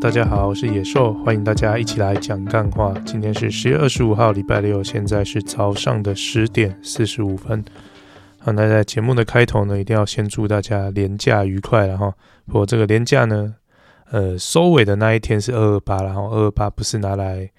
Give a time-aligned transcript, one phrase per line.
[0.00, 2.94] 大家好，我是野兽，欢迎大家一起来讲干话。
[3.04, 7.62] 今天是十月二十五号，礼拜六，现在是早上的十点四十五分。
[8.38, 12.14] 好，那在节目的开头呢，一定要先祝大家连假愉快了哈。
[12.46, 13.54] 不过这个连假呢，
[14.10, 17.50] 呃，收尾的那一天是二二八，然后二二八不是拿来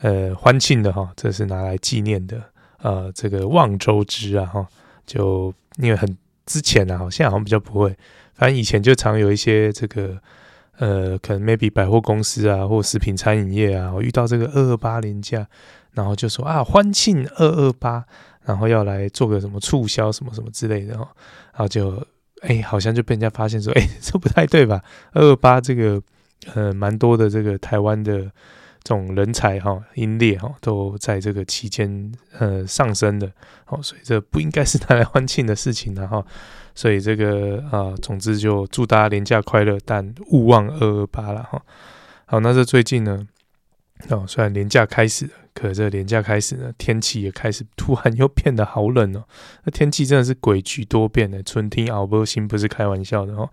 [0.00, 2.42] 呃欢庆的哈，这是拿来纪念的。
[2.82, 4.66] 呃，这个望周知啊哈，
[5.06, 7.96] 就因为很之前啊，现在好像比较不会，
[8.34, 10.18] 反正以前就常有一些这个。
[10.78, 15.44] 呃，可能 maybe 百货公司啊，或食品餐饮业啊，我遇到这个二二八连假，
[15.92, 18.04] 然后就说啊，欢庆二二八，
[18.44, 21.08] 然后要来做个什么促销什么什么之类的哦，
[21.52, 22.00] 然后就
[22.42, 24.80] 哎，好像就被人家发现说，哎，这不太对吧？
[25.14, 26.00] 二二八这个
[26.54, 33.28] 呃，蛮多的这个台湾的这种人才哈，英烈哈，都在这个期间呃上升的，
[33.66, 36.24] 哦，所以这不应该是拿来欢庆的事情，然后。
[36.78, 41.60] 所以这个啊、总之就祝大家连假快乐，但勿忘二二八了哈。
[42.24, 43.26] 好，那这最近呢，
[44.10, 49.24] 哦，虽然连假开始了，可这连假开始呢，天气也开始突然又变得好冷哦。
[49.64, 53.50] 那天气真的是诡谲多变的，春天熬不醒不是开玩笑的哦。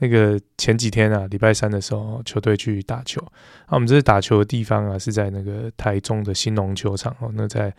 [0.00, 3.22] 那个前几天啊，礼拜三的时候，球队去打球，
[3.64, 7.72] 啊，我们这次打球的地方啊，是在那个台中的兴农球场哦，那在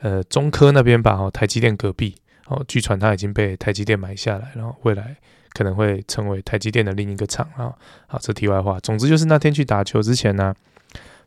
[0.00, 2.16] 呃中科那边吧，哦，台积电隔壁。
[2.50, 5.16] 哦，据传它已经被台积电买下来，然后未来
[5.52, 7.72] 可能会成为台积电的另一个厂啊。
[8.08, 8.78] 好，这题外话。
[8.80, 10.52] 总之就是那天去打球之前呢，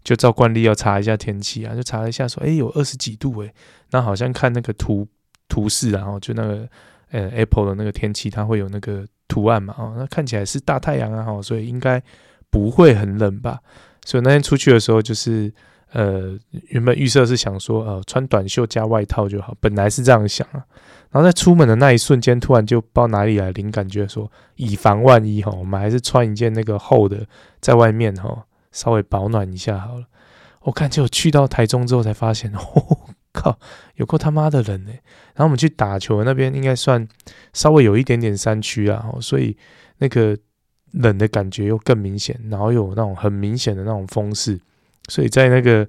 [0.03, 3.53] 就照惯例要查一下天气啊，就查了一下说，哎，有二十几度诶。
[3.91, 5.07] 那好像看那个图
[5.47, 6.67] 图示，然后就那个
[7.11, 12.03] 呃 Apple 的那个天气，它会有那个图案嘛，哦，那看起来是大太阳啊，哈，所以应该
[12.49, 13.59] 不会很冷吧。
[14.05, 15.53] 所以那天出去的时候就是。
[15.93, 16.37] 呃，
[16.69, 20.65] 原本预设是想说，呃，穿短袖加外套就好，本来是这样想啊。
[21.11, 27.27] 然后在出门的那一瞬间，突然就不知道哪里来灵感，觉得说，以防万一哈，我们还是穿一件那个厚的，
[27.61, 30.05] 在外面哈，稍微保暖一下好了。
[30.61, 32.97] 我看就去到台中之后才发现， 哦
[33.31, 33.59] 靠，
[33.97, 34.91] 有够他妈的冷呢。
[35.35, 37.07] 然后我们去打球那边应该算
[37.53, 39.55] 稍微有一点点山区啊，所以
[39.99, 40.35] 那个
[40.93, 44.59] 冷的感觉又更明显，然后有那种很明显的那种风势。
[45.09, 45.87] 所以在那个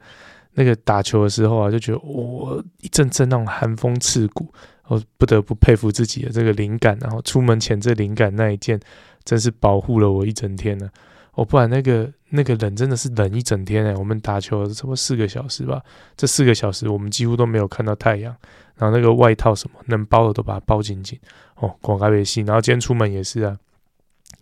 [0.55, 4.53] 那个打球的时候啊，就觉得我一阵阵那种寒风刺骨，
[4.87, 6.99] 我不得不佩服自己的这个灵感。
[7.01, 8.79] 然后出门前这灵感那一件，
[9.25, 10.89] 真是保护了我一整天呢。
[11.35, 13.95] 我不然那个那个冷真的是冷一整天哎。
[13.97, 15.83] 我们打球差不多四个小时吧，
[16.17, 18.35] 这四个小时我们几乎都没有看到太阳。
[18.77, 21.19] 然后那个外套什么能包的都把它包紧紧
[21.57, 22.45] 哦，广开微信。
[22.47, 23.57] 然后今天出门也是啊，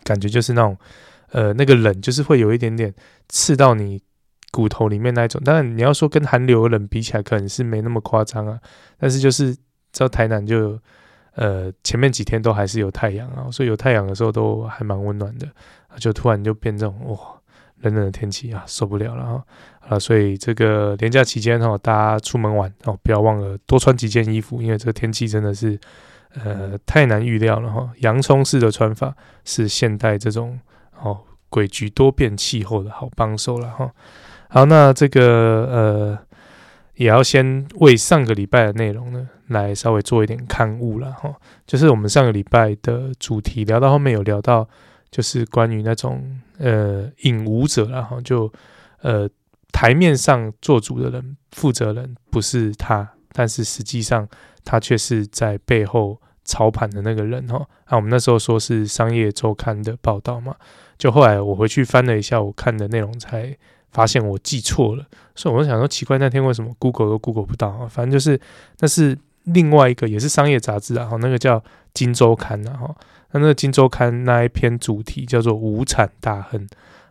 [0.04, 0.76] 感觉就是那种
[1.30, 2.94] 呃那个冷就是会有一点点
[3.28, 4.00] 刺到你。
[4.52, 8.60] 骨头里面那一种，当然你要说跟寒流冷比起来，可能是没那么夸张啊。
[8.98, 9.56] 但是就是
[9.98, 10.78] 到台南就，
[11.34, 15.48] 呃，前面几天都还是有太阳啊，所以有太阳的时候都还蛮温暖的。
[15.96, 17.18] 就突然就变这种哇，
[17.80, 19.42] 冷冷的天气啊，受不了了啊！
[19.88, 25.78] 啊，所以这个连假期间哈，大家出门玩哦，不要忘了多穿几件衣服，因为这个天气真的是
[26.34, 27.90] 呃太难预料了哈。
[27.98, 29.14] 洋葱式的穿法
[29.44, 30.58] 是现代这种
[30.98, 31.20] 哦
[31.50, 33.90] 诡谲多变气候的好帮手了哈。
[34.54, 36.18] 好，那这个呃，
[36.96, 41.34] 也要先为上个礼拜的内容呢，来稍微做一点刊物了哈。
[41.66, 44.68] 就是我们上个礼拜的主题聊到后面有聊到，
[45.10, 48.52] 就是关于那种呃隐舞者然后就
[49.00, 49.26] 呃
[49.72, 54.28] 台面上做主的人负责人不是他，但是实际上
[54.66, 57.66] 他却是在背后操盘的那个人哈。
[57.88, 60.54] 那我们那时候说是商业周刊的报道嘛，
[60.98, 63.56] 就后来我回去翻了一下，我看的内容才。
[63.92, 67.86] 发现我记错了，所以我就想说奇怪，那天为什么 Google 都 Google 不到啊？
[67.86, 68.40] 反正就是
[68.80, 71.60] 那是另外一个也是商业杂志啊，哈，那个叫
[71.94, 72.96] 《金周刊》啊，哈，
[73.32, 76.66] 那那个《金周刊》那一篇主题叫做“无产大亨”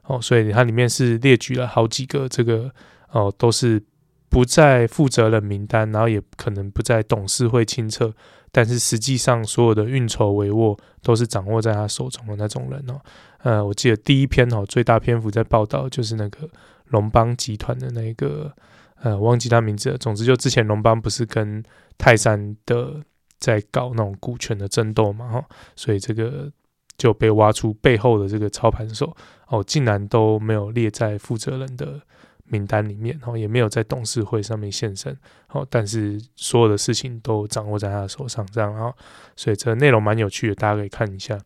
[0.08, 2.72] 哦，所以它里面是列举了好几个这个
[3.12, 3.82] 哦，都是
[4.30, 8.12] 不在负责人名单，然后也可能不在董事会清册，
[8.52, 13.00] 但是实际上所有的运筹帷幄都是掌握在他手中的那种人哦。
[13.44, 16.48] 呃，我记得第一篇哦，最大篇幅在报道就是那个
[16.92, 18.54] 龙邦集团的那个，
[19.02, 19.98] 呃，忘记他名字了。
[19.98, 21.64] 总之，就之前龙邦不是跟
[21.98, 23.02] 泰山的
[23.40, 25.46] 在搞那种股权的争斗嘛，哈，
[25.76, 26.52] 所以这个
[26.98, 29.16] 就被挖出背后的这个操盘手
[29.48, 32.00] 哦，竟然都没有列在负责人的
[32.46, 35.18] 名单里面，然哦，也没有在董事会上面现身，
[35.50, 38.94] 哦，但是所有的事情都掌握在他的手上，这样啊，
[39.36, 41.40] 所以这个内容蛮有趣的，大家可以看一下。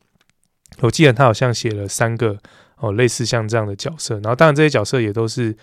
[0.82, 2.38] 我记得他好像写了三个
[2.86, 5.56] 哦，类似像这样的角色，然后当然这些角色也都是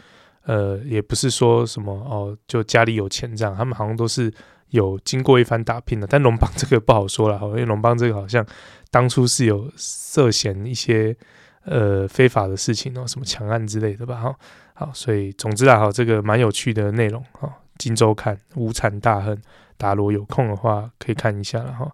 [0.45, 4.33] 呃，也不是说什么哦，就家里有钱这样，他们好像都是
[4.71, 6.07] 有经过一番打拼的。
[6.07, 8.45] 但龙邦 这个不好说了，因为龙邦这个好像
[8.91, 11.17] 当初是有涉嫌一些
[11.65, 14.35] 呃非法的事情哦，什么强案之类的吧，哈。
[14.75, 17.49] 好，所以总之啊，哈，这个蛮有趣的内容哈。
[17.79, 19.37] 今周刊无产大亨，
[19.77, 21.91] 大家如果有空的话可以看一下了哈。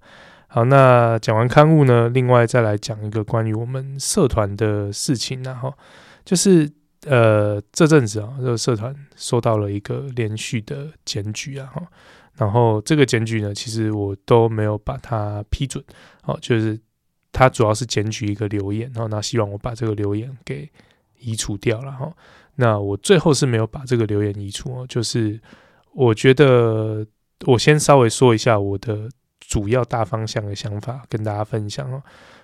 [0.50, 5.74] 好，那讲完刊物呢，另外再来讲一个关于我们社团的事情，然后
[6.24, 6.66] 就是
[7.06, 11.82] 呃这阵子啊，这个社团收到了一个连续的检举啊，哈，
[12.36, 15.84] 然后这个检举呢，其实我都没有把它批准，
[16.24, 16.80] 哦，就是
[17.30, 20.66] 它主要是检举一个留言，然后那希望我把这个留言给
[21.18, 22.10] 移除掉了哈，
[22.54, 25.38] 那我最后是没有把这个留言移除哦，就是
[25.92, 27.06] 我觉得
[27.44, 29.10] 我先稍微说一下我的。
[29.48, 32.02] 主要大方向的想法跟大家分享哦，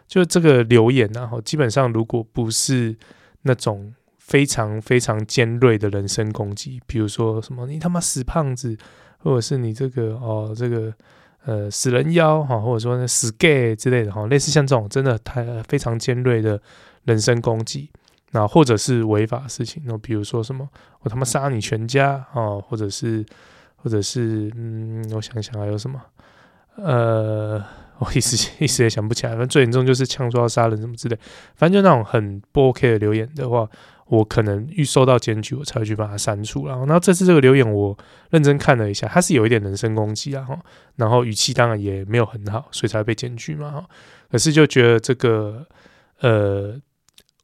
[0.08, 2.96] 就这个留言然后基本上如果不是
[3.42, 8.74] 那种非常非常尖锐的人身攻击，比如说什么你他妈死胖子，
[9.18, 10.90] 或者是你这个哦这个
[11.44, 16.58] 呃死人妖哈，或者说那死 gay 之类的哈，类似像这种真的太非常尖锐的
[17.04, 17.90] 人身攻击，
[18.30, 20.66] 那或者是违法的事情，那比如说什么
[21.00, 23.22] 我他妈杀你全家啊，或者是
[23.76, 26.00] 或者是嗯，我想想还有什么。
[26.76, 27.62] 呃，
[27.98, 31.16] 我一时一时也想不起来，反正最严重就是呛说要杀人什么之类，
[31.54, 33.68] 反正就那种很不 OK 的留言的话，
[34.06, 36.66] 我可能预收到检举，我才会去把它删除。
[36.66, 37.96] 然后，那这次这个留言我
[38.30, 40.46] 认真看了一下，它是有一点人身攻击啊，
[40.96, 43.84] 然后语气当然也没有很好，所以才被检举嘛，
[44.30, 45.64] 可是就觉得这个，
[46.20, 46.76] 呃，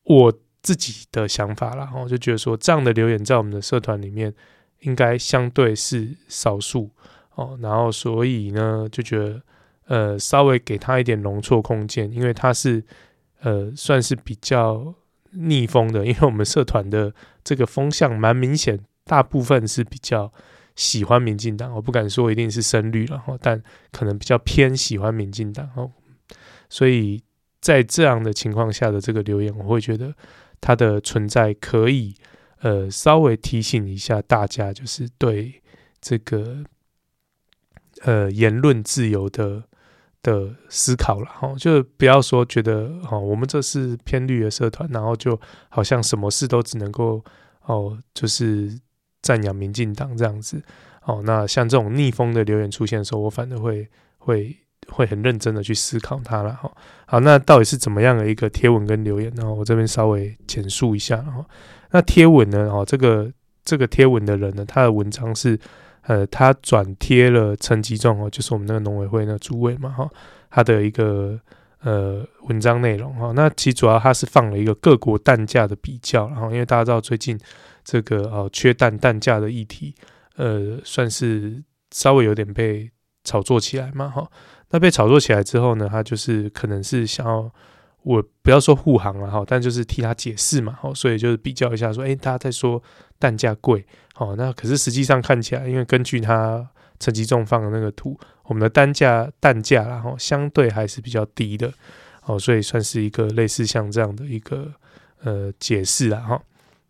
[0.05, 4.35] 我自己的想法啦，我，就觉得说这样的留言在我们的社团里面
[4.81, 6.91] 应该相对是少数。
[7.41, 9.43] 哦，然后所以呢，就觉得
[9.87, 12.85] 呃，稍微给他一点容错空间，因为他是
[13.41, 14.95] 呃，算是比较
[15.31, 20.31] 逆风的，因为我们社团的这个风向蛮明显，大部分是比较
[20.77, 25.91] 喜欢民进党，我不敢说一定是深绿了，但可能比较偏喜欢民进党哦，
[26.69, 27.23] 所以
[27.63, 30.15] 在这样的情况下的这个留言，我会觉得
[30.61, 32.15] 它的存在可以
[32.61, 35.63] 呃，稍微提醒一下大家，就是对
[36.03, 36.63] 这个。
[38.03, 39.63] 呃，言论自由的
[40.23, 45.39] 的思考了哈，就不要说觉得哦，我们这是偏绿的社团，然后就
[45.69, 47.23] 好像什么事都只能够
[47.67, 48.71] 哦，就是
[49.21, 50.63] 赞扬民进党这样子
[51.05, 51.23] 哦。
[51.27, 53.87] 那像这种逆风的留言出现的时候，我反而会
[54.17, 54.57] 会
[54.89, 56.73] 会很认真的去思考它了哈。
[57.07, 59.53] 好，那到底是怎么样的一个贴文跟留言呢？
[59.53, 61.45] 我这边稍微简述一下哈。
[61.91, 62.71] 那贴文呢？
[62.73, 63.31] 哦，这个
[63.63, 65.59] 这个贴文的人呢，他的文章是。
[66.03, 70.09] 呃，他转贴了陈吉仲哦，就是我们那个农委会那个主委嘛哈，
[70.51, 71.39] 他的一个
[71.83, 73.33] 呃文章内容哈。
[73.35, 77.39] 那其主要他是放了一个各国蛋价的比较，然后因为大家知道最近
[77.85, 79.95] 这个呃缺蛋蛋价的议题，
[80.37, 82.91] 呃，算是稍微有点被
[83.25, 84.29] 炒作起来嘛哈。
[84.71, 87.53] 那被炒作起来之后呢，他就是可能是想要。
[88.03, 92.83] 我不要说护航了哈，但就是替他解释嘛，所以就是比较一下说，诶，大家在说
[93.19, 96.67] 蛋价贵，好，那可是实际上看起来，因为根据他
[96.99, 101.71] 成绩重放的那个图，我们的单价蛋价然后相对还是比较低的，
[102.25, 104.73] 哦，所以算是一个类似像这样的一个
[105.23, 106.41] 呃解释了哈。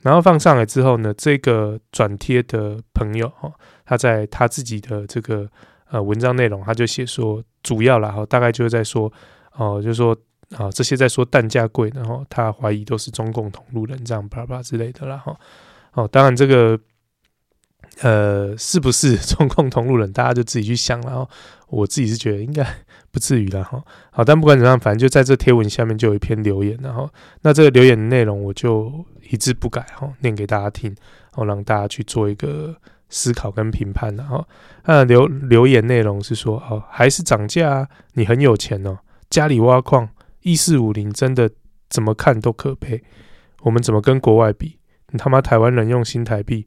[0.02, 3.52] 然后放上来之后呢，这个转贴的朋友哈，
[3.84, 5.48] 他在他自己的这个
[5.90, 9.12] 呃文章内容，他就写说，主要然后大概就是在说，
[9.56, 10.16] 哦，就是说。
[10.56, 15.38] 啊，这些在说蛋价贵，然后他怀疑都是中共同路人这样叭叭之类的啦哈。
[15.92, 16.78] 哦，当然这个
[18.00, 21.06] 呃是不是 中共同路人，大家就自己去想了。
[21.06, 21.28] 然后
[21.68, 22.66] 我自己是觉得应该
[23.12, 23.80] 不至于了哈。
[24.10, 27.08] 好，但不管怎样，反正就在这贴文下面就有一篇留言，然后
[27.42, 28.92] 那这个留言的内容我就
[29.30, 32.74] 一字不改哈，念给大家听，然后让大家去做一个
[33.08, 34.14] 思考跟评判。
[34.16, 34.44] 然后
[34.84, 37.88] 那留留言内容是说哦，还是涨价啊？
[38.14, 40.08] 你很有钱哦，家里挖矿。
[40.42, 41.50] 一四五零真的
[41.88, 43.02] 怎么看都可悲，
[43.62, 44.78] 我们怎么跟国外比？
[45.08, 46.66] 你他妈台湾人用新台币，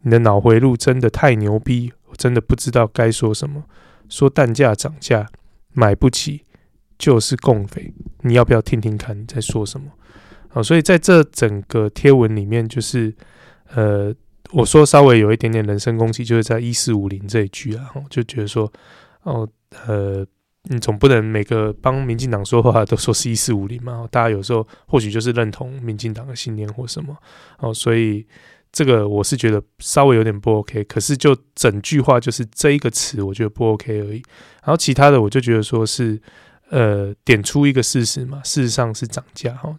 [0.00, 3.64] 你的脑回路真的太牛逼，我真的不知道该说什么。
[4.08, 5.26] 说蛋价涨价
[5.72, 6.44] 买不起
[6.98, 9.92] 就是共匪，你要不要听听看你在说什么？
[10.52, 13.14] 啊，所以在这整个贴文里面，就是
[13.74, 14.14] 呃，
[14.52, 18.70] 我说稍微有一点点人身攻击，就是在一四五零这一句啊，我就觉得说
[19.22, 19.48] 哦，
[19.86, 20.26] 呃。
[20.66, 24.08] 你总不能每个帮民进党说话都说是一四五零嘛？
[24.10, 27.14] 大家有时候或许就是认同民进党的信念或什么
[27.58, 28.26] 哦，所以
[28.72, 30.82] 这个我是觉得稍微有点不 OK。
[30.84, 34.22] 可是就整句话就是这一个词，我觉得不 OK 而已。
[34.62, 36.18] 然后其他的我就觉得说是
[36.70, 39.78] 呃点出一个事实嘛，事实上是涨价哈，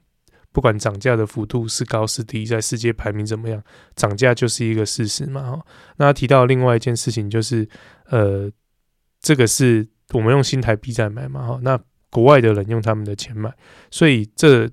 [0.52, 3.60] 不管涨价的幅度是高是低，在世界排名怎么样，
[3.96, 5.66] 涨价就是一个事实嘛哈。
[5.98, 7.68] 那提到另外一件事情就是
[8.12, 8.52] 呃
[9.20, 9.88] 这个是。
[10.14, 13.54] 我们用新台币在买嘛，哈，那国外的人用他们的钱买，
[13.90, 14.70] 所以这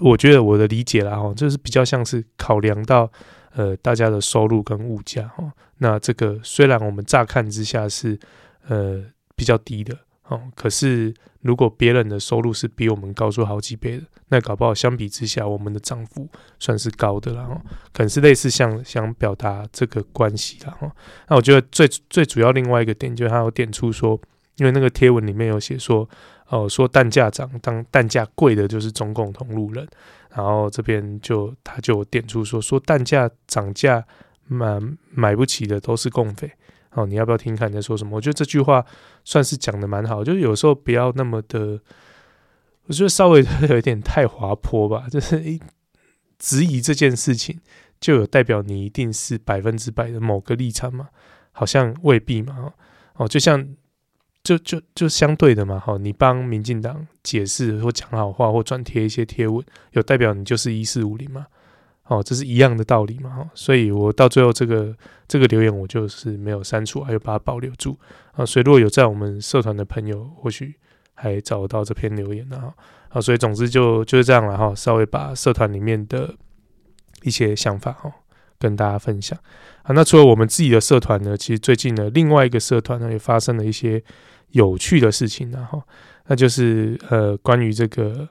[0.00, 3.10] 我觉得我的理解啦哈，就是比较像是考量到
[3.54, 5.52] 呃大家的收入跟物价哈。
[5.78, 8.18] 那这个虽然我们乍看之下是
[8.68, 9.02] 呃
[9.36, 9.96] 比较低的
[10.28, 16.28] 哦，可是如果别人的收入是比我们高出好几倍的，那搞不好相比之下我们的涨幅
[16.58, 17.60] 算是高的了哈。
[17.92, 20.90] 可能是类似像想表达这个关系了哈。
[21.28, 24.18] 那我觉得最最主要另外一个点就是他有点出说，
[24.56, 26.08] 因为那个贴文里面有写说。
[26.48, 29.88] 哦，说蛋价涨，当蛋价贵的就是中共同路人，
[30.28, 34.04] 然后这边就他就点出说，说蛋价涨价
[34.46, 34.78] 买
[35.10, 36.48] 买不起的都是共匪。
[36.90, 38.14] 哦，你要不要听看你在说什么？
[38.14, 38.84] 我觉得这句话
[39.24, 41.80] 算是讲的蛮好，就是有时候不要那么的，
[42.84, 45.58] 我觉得稍微有一点太滑坡吧， 就是一
[46.38, 47.58] 质疑这件事情，
[47.98, 51.08] 就有代表你一定是百分之百的某个立场嘛？
[51.52, 52.74] 好像未必嘛。
[53.14, 53.66] 哦，就像。
[54.44, 61.46] 就就就相对的嘛，哈，你帮民进党解释或讲好话或转贴一些贴文，有代表你就是一四五零嘛，
[62.08, 64.94] 哦，这是一样的道理嘛，哈，所以我到最后这个
[65.26, 67.98] 这个留言我就是没有删除，还有把它保留住
[68.32, 70.74] 啊，所以如果有在我们社团的朋友，或许
[71.14, 72.74] 还找得到这篇留言呢，
[73.08, 76.34] 啊，所以总之就就是这样了哈，稍微把社团里面的
[77.22, 78.12] 一些想法哈
[78.58, 79.38] 跟大家分享
[79.84, 84.04] 啊，那除了我们自己的社团呢，其实最近呢另外一个社团呢也发生了一些。
[84.54, 85.82] 有趣的事情，然后
[86.26, 88.28] 那就是呃，关于这个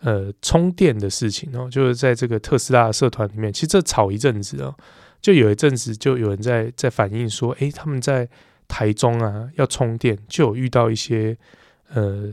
[0.00, 4.74] 呃充电的事情哦，就是在这个特斯拉的社团里面，其实这吵一阵子哦，
[5.22, 8.28] 就有一阵子就有人在在反映说，诶，他们在
[8.66, 11.38] 台中啊要充电，就有遇到一些
[11.94, 12.32] 呃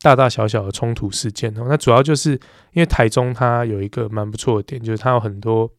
[0.00, 1.66] 大大小小的冲突事件哦。
[1.68, 2.30] 那主要就是
[2.72, 5.70] 因为台中它有一个蛮不错的点，就是它有很多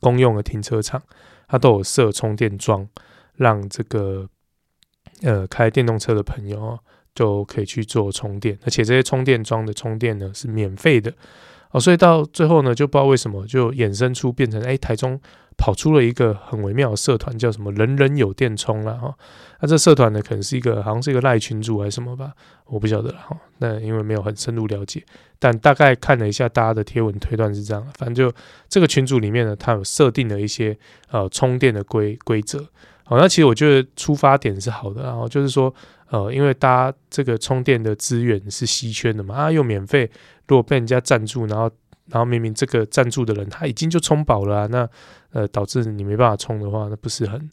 [0.00, 1.00] 公用的停车场，
[1.46, 2.88] 它都有设充电桩，
[3.36, 4.28] 让这个。
[5.22, 6.78] 呃，开电动车的朋友
[7.14, 11.12] 就可以去做充电，而且这些充电桩的充电呢是免费的
[11.70, 15.18] 哦，所以到最后呢，就不知道为什么就衍生出变成，哎，台中
[15.56, 19.14] 跑出了一个很微妙的社团，叫什么“人人有电充”了哈。
[19.60, 22.32] 那这社团呢，可能是一个好像是一个赖群主还是什么吧，
[22.66, 23.36] 我不晓得了哈。
[23.58, 25.02] 那因为没有很深入了解，
[25.38, 28.36] 但大概看了一下大家的贴文推断是这样，反正就
[28.68, 30.76] 这个群组里面呢，它有设定了一些
[31.10, 32.68] 呃充电的规规则。
[33.08, 35.72] 好，那其实我觉得出发点是好的，然后就是说，
[36.10, 40.10] 呃，因为大家这个充电的资源是稀缺的嘛，啊，又免费，
[40.48, 41.70] 如果被人家赞助，然后，
[42.06, 44.88] 然后明明这个赞助的人他已经就充饱了啊，那
[45.30, 47.48] 呃，导致你没办法充的话，那不是很，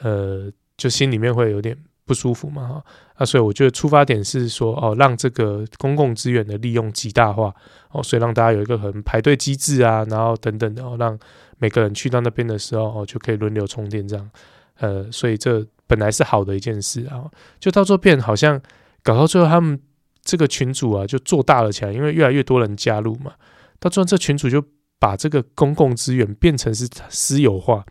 [0.00, 2.84] 呃，就心里面会有点不舒服嘛，哈，
[3.16, 7.54] 啊，所以我觉得出发点是说，哦，让这个公共资源的利用极大化，
[7.90, 11.18] 哦，所以让大家有一个很排队机制啊，然后等等的，哦，让
[11.58, 14.30] 每个人去到那边的时候，哦，就可以轮流充电这样。
[14.78, 18.60] 呃，所以这本来是好的一件事啊，就到最后变好像
[19.02, 19.78] 搞到最后，他们
[20.22, 23.32] 这个群主啊就做大了起来，因为越来越多人加入嘛。
[23.78, 24.64] 到最后，这群主就
[24.98, 27.84] 把这个公共资源变成是私有化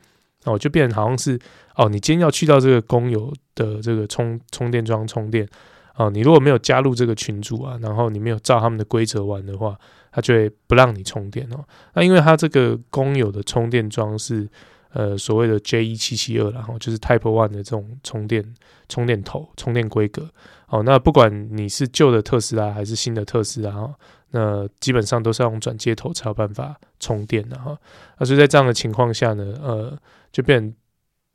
[0.44, 1.40] 哦，就变成好像是
[1.76, 5.48] 哦，你今天要去到这个公有的这个充充电桩充电
[5.96, 9.78] 哦，你如果没有加入这个群组啊，然后你没有照他们的规则玩的话，
[10.12, 11.64] 他就会不让你充电哦。
[11.94, 14.50] 那因为它这个公有的充电桩是。
[14.94, 18.44] 呃，所谓的 J 一七七二，然后就是 Type One 的这种充电
[18.88, 20.30] 充电头充电规格。
[20.68, 23.94] 哦，那不管你是旧的特斯拉还是新的特斯拉，哈，
[24.32, 27.78] 那基本上都是要用转接头才有办法充电的哈。
[28.18, 29.98] 那所以在这样的情况下呢，呃，
[30.32, 30.74] 就变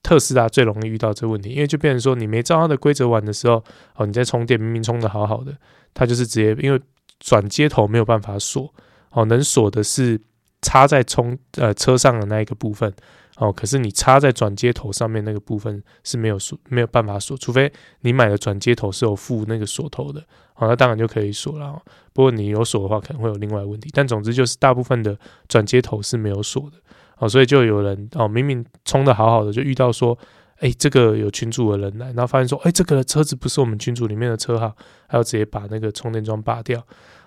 [0.02, 3.62] 特斯拉最容易遇到这个问题，因为就变成说你没照它的规则玩的时候，
[3.94, 5.52] 哦，你在充电明明充的好好的，
[5.94, 6.80] 它就是直接因为
[7.20, 8.72] 转接头没有办法锁，
[9.10, 10.20] 哦，能锁的是
[10.62, 12.92] 插在充呃车上的那一个部分。
[13.38, 20.20] 哦，可是你插在转接头上面那个部分是没有锁，没有办法锁，除非你买的转接头是有附那个锁头的，
[20.54, 21.80] 好，那当然就可以锁了。
[22.12, 23.88] 不过你有锁的话，可能会有另外问题。
[23.92, 25.16] 但总之就是大部分的
[25.46, 26.78] 转接头是没有锁的，
[27.18, 30.18] 哦，所以就有人哦，明明充的好好的，就遇到说，
[30.58, 34.76] 哎，这个有群主的人来，然后发现说，哎，这个车子不是我们群主里面的车号，
[35.06, 36.84] 还要直接把那个充电桩拔掉，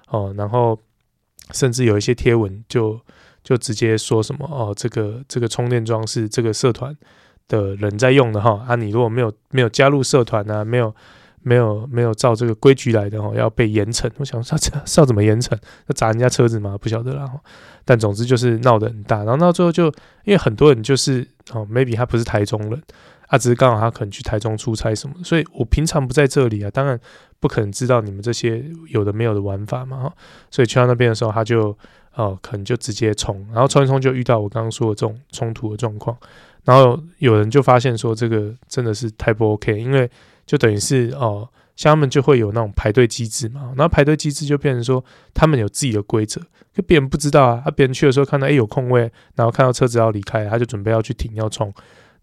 [0.10, 0.77] 哦，然后
[1.51, 3.00] 甚至有一些贴文就。
[3.44, 6.96] 就直接说什么哦，这个这个充电桩是这个社团
[7.48, 10.94] 的人在用的哈啊，你如果没有没有加入社团啊，没有
[11.42, 14.10] 没有没有照这个规矩来的哈，要被严惩。
[14.18, 15.54] 我想说 这是要怎么严惩？
[15.54, 16.78] 要砸人家车子吗？
[16.78, 17.28] 不晓得啦。
[17.84, 19.86] 但总之就是闹得很大，然后到最后就
[20.24, 22.82] 因为很多人就是哦，maybe 他不是台中人
[23.28, 26.98] 啊，只是刚好他可能去台中出差什么，所以我平常不在这里啊，当然
[27.40, 30.14] 不可能知道你们这些有的没有的玩法嘛哈，
[30.52, 31.76] 所以去到那边的时候他就。
[32.15, 36.15] 哦，可能就直接冲，然后冲一冲就遇到我刚刚说的这种冲突的状况，
[36.65, 40.10] 然后有人就发现说这个真的是太不 OK，因为
[40.46, 45.03] 就等于是哦，像他们就会有那种排队机制嘛，然后排队机制就变成说
[45.34, 46.41] 他们有自己的规则，
[46.74, 51.74] 就别人不知道啊，他别人去的时候看到哎有空位，然后看到车子要离开，他就准备要去停要冲，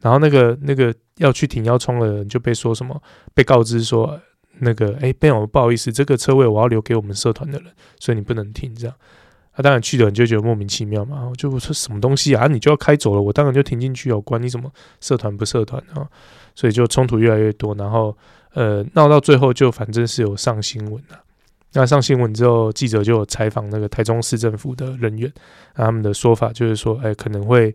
[0.00, 3.00] 然后那个那个要去停要冲的人就被说什么，
[3.34, 4.20] 被告知说
[4.60, 8.94] 那个哎，朋友不好意思，这个车位我要留给我们社团的人，所以你不能停这样。
[9.58, 16.06] 他、啊、当然去的人就觉得莫名其妙嘛，我就说什么东西啊，你就要开走了，我当然就停进去，有关你什么社团不社团啊？
[16.54, 18.16] 所以就冲突越来越多，然后
[18.54, 21.18] 呃闹到最后就反正是有上新闻了。
[21.72, 25.32] 那上新闻之后，记者就有采访那个台中市政府的人员，
[25.74, 27.74] 他们的说法就是说，哎，可能会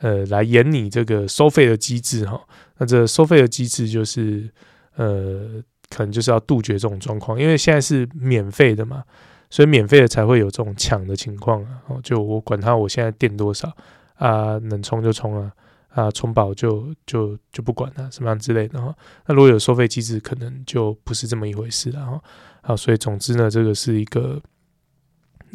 [0.00, 2.40] 呃来演拟这个收费的机制哈。
[2.78, 4.50] 那这收费的机制就是
[4.96, 9.04] 呃可能就是要杜绝这种状况，因为现在是免费的嘛。
[9.50, 11.82] 所以免费的才会有这种抢的情况啊！
[11.88, 13.68] 哦，就我管他，我现在电多少
[14.14, 15.52] 啊，能充就充啊，
[15.88, 18.94] 啊，充饱就就就不管了，什么样之类的哈。
[19.26, 22.22] 那如果有收费机制，可能就不是这么一回事了哈。
[22.62, 24.40] 好，所以总之呢，这个是一个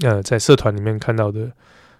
[0.01, 1.49] 呃，在社团里面看到的，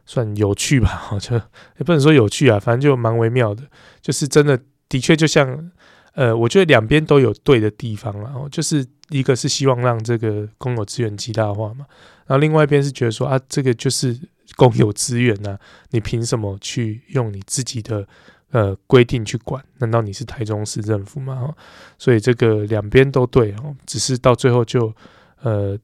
[0.05, 0.89] 算有趣吧？
[0.99, 1.41] 好像
[1.77, 3.63] 也不能说有趣啊，反正就蛮微妙的，
[4.01, 4.59] 就是真的，
[4.89, 5.71] 的确就像。
[6.15, 11.86] 呃，我觉得两边都有对的地方，然后就是一个是希望让这个公有资源极大化嘛，
[12.25, 14.17] 然后另外一边是觉得说啊，这个就是
[14.55, 15.57] 公有资源呐，
[15.91, 18.07] 你凭什么去用你自己的
[18.51, 19.62] 呃规定去管？
[19.79, 21.53] 难道你是台中市政府吗？
[21.98, 24.95] 所以这个两边都对哦，只是到最后就
[25.41, 25.77] 呃，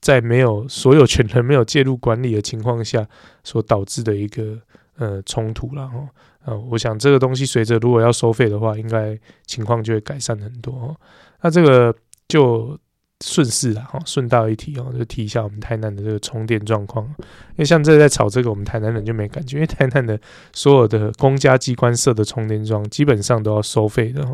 [0.00, 3.06] 在没有所有权人没有介入管理的情况下
[3.44, 4.58] 所导致的一个
[4.96, 6.08] 呃冲突了哈。
[6.46, 10.96] 呃，我想这个东西随着如果要收费的话，应该情况就会改善很多。
[11.42, 11.94] 那这个
[12.28, 12.78] 就
[13.24, 17.04] 顺势了哈，顺道一提哦，就提一下我们台南的这个充电状况。
[17.18, 20.18] 因为像这在炒这个，我们台南人就没感觉，因为台南的
[20.52, 24.24] 所有的公家机关设的充电桩基本上都要收费的。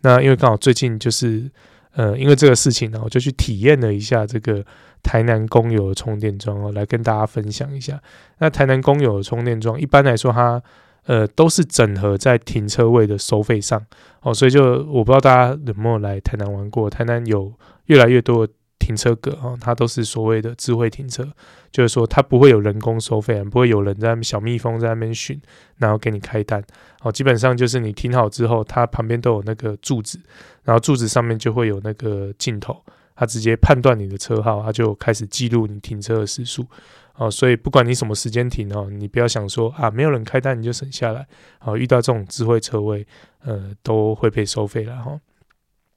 [0.00, 1.48] 那因为刚好最近就是
[1.92, 4.64] 呃，因为这个事情呢，我就去体验了一下这个
[5.02, 8.02] 台南公有的充电桩哦，来跟大家分享一下。
[8.38, 10.60] 那台南公有的充电桩，一般来说它
[11.06, 13.84] 呃，都是整合在停车位的收费上
[14.20, 17.52] 哦，所以就我不知道大家有没有来台南玩过，台南有
[17.86, 21.26] 越来越多的停车格哦，它都是所谓的智慧停车，
[21.72, 25.40] 就是说它不会有人工收费，不会有人在小蜜蜂在那边巡，
[25.76, 26.62] 然后给你开单
[27.02, 30.20] 哦，基本上就是你停好之后，它旁边都有那个柱子，
[30.62, 32.80] 然后柱子上面就会有那个镜头，
[33.16, 36.64] 它直接判断你的车号，它就开始记录你停车的时数。
[37.16, 41.26] 哦，所以不管你什么时间停哦，你不要想说啊，没有人开单你就省下来。
[41.58, 43.06] 好，遇到这种智慧车位，
[43.44, 45.20] 呃，都会被收费了哈。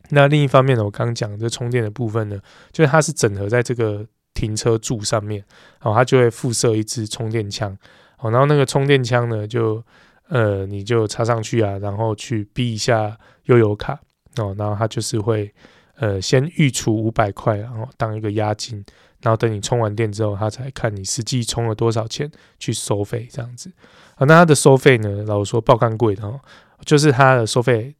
[0.10, 2.38] 那另一方面呢，我刚刚讲这充电的部分呢，
[2.72, 5.44] 就是它是整合在这个停车柱上面，
[5.80, 7.76] 好，它就会附设一支充电枪。
[8.18, 9.82] 好，然后那个充电枪呢，就
[10.28, 14.00] 呃，你就插上去啊，然后去逼一下悠游卡
[14.36, 15.52] 哦，然后它就是会
[15.96, 18.86] 呃先预储五百块，然后当一个押金。
[19.22, 23.72] 然后等你充完电之后，他才看你实际充了多少钱去收费，这样子。
[24.16, 25.24] 啊，那他的收费呢？
[25.24, 26.40] 老实说，爆干贵的哦。
[26.86, 27.96] 就是他的收费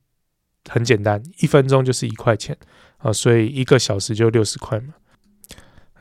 [0.70, 2.56] 很简单，一分钟就是一块钱
[2.98, 4.94] 啊，所以一个小时就六十块嘛。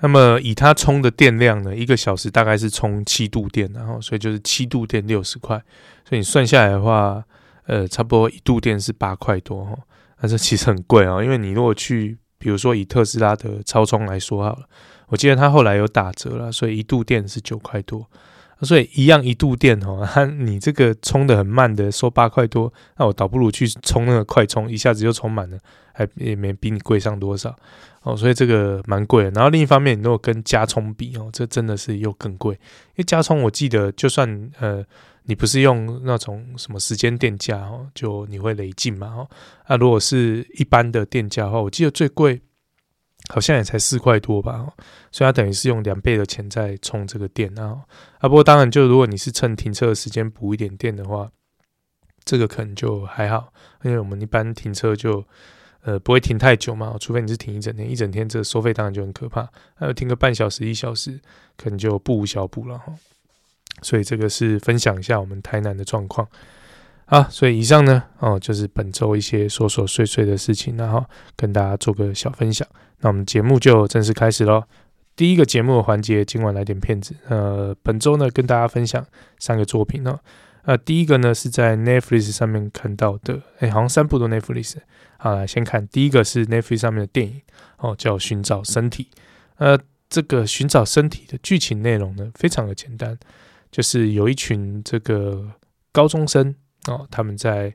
[0.01, 5.57] 那么以他充的电量呢，一个小时大概是充七度电，然后所以就是七度电六十块。
[6.07, 7.25] 所以你算下来的话，
[7.67, 9.79] 呃，差不多一度电是八块多哦。
[10.21, 14.69] 但是其实很贵啊，因为你如果去，比如说以特斯拉的超充来说好了。
[15.09, 18.09] 我记得他后来有打折了，所以一度电是九块多，
[18.63, 20.09] 所以一样一度电哦，
[20.41, 25.59] 你这个充得很慢的收八块多，那我倒不如去充那个快充，一下子就充满了，
[25.93, 27.55] 还也没比你贵上多少
[28.03, 29.25] 哦，所以这个蛮贵。
[29.35, 34.83] 然后另一方面，你如果跟加充比哦，这真的是又更贵，因为加充我记得就算呃
[35.25, 39.29] 你不是用那种什么时间电价哦，就你会累进嘛哦，
[39.69, 42.41] 那如果是一般的电价的话，我记得最贵。
[43.33, 44.67] 好像也才四块多吧，
[45.11, 47.81] 所以它等于是用两倍的钱在充这个电啊。
[48.19, 51.31] 啊，不过当然，就如果你是趁停车的时间补一点电的话，
[52.25, 55.25] 这个可能就还好，因为我们一般停车就
[55.83, 59.49] 呃不会停太久嘛，除非你是停一整天，一整天这收费当然就很可怕。
[59.75, 61.19] 还有停个半小时、一小时，
[61.57, 62.93] 可能就不无小补了哈。
[63.83, 66.29] 所以这个是分享一下我们台南的状况。
[67.07, 71.05] 啊，所以以上呢，哦，就是本周一些琐琐碎碎的事情，然后
[71.37, 72.67] 跟大家做个小分享。
[73.01, 74.65] 那我们节目就正式开始喽。
[75.15, 77.15] 第一个节目的环节，今晚来点片子。
[77.29, 79.07] 呃，本周呢，跟大家分享
[79.39, 80.19] 三个作品呢。
[80.63, 84.77] 呃，第一个呢是在 Netflix 上面看到的，哎，好像三部都 Netflix。
[85.19, 87.43] 好，来先看第一个是 Netflix 上面的电影，
[87.77, 89.09] 哦，叫《寻找身体》。
[89.59, 93.19] 呃，这个《寻找身体》的剧情内容呢，非常的简单，
[93.71, 95.51] 就是有一群这个
[95.93, 96.55] 高中生。
[96.89, 97.75] 哦，他们在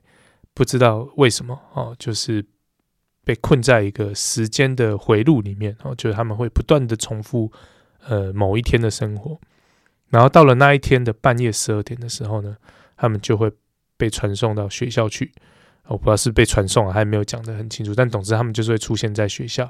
[0.54, 2.44] 不知道为什么哦，就是
[3.24, 7.50] 被困在一个时间的回路里面哦，就是他们会不断的重复
[8.06, 9.38] 呃某一天的生活，
[10.08, 12.56] 然后到了那一天的半夜十二点的时候呢，
[12.96, 13.50] 他们就会
[13.96, 15.32] 被传送到学校去。
[15.86, 19.64] 我不知道是被传送了，还没有讲得很清楚，但总之他们就是会出现在学校，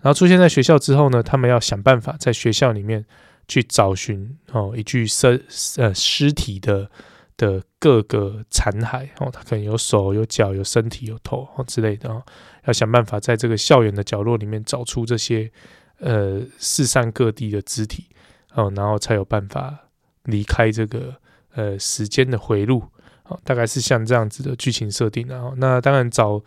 [0.00, 3.04] 然后出现在学校之后呢，他们要想办法在学校里面
[3.48, 5.44] 去找寻哦一具尸
[5.78, 6.90] 呃尸体的。
[7.36, 12.22] 的各个残骸哦，他可能有手、有脚、有身体、有头哦之类的哦，
[12.66, 15.50] 要想办法在这个校园的角落里面找出这些
[15.98, 18.06] 呃四散各地的肢体
[18.54, 19.76] 哦，然后才有办法
[20.24, 21.14] 离开这个
[21.54, 22.84] 呃时间的回路
[23.24, 25.52] 哦，大概是像这样子的剧情设定啊。
[25.56, 26.40] 那当然找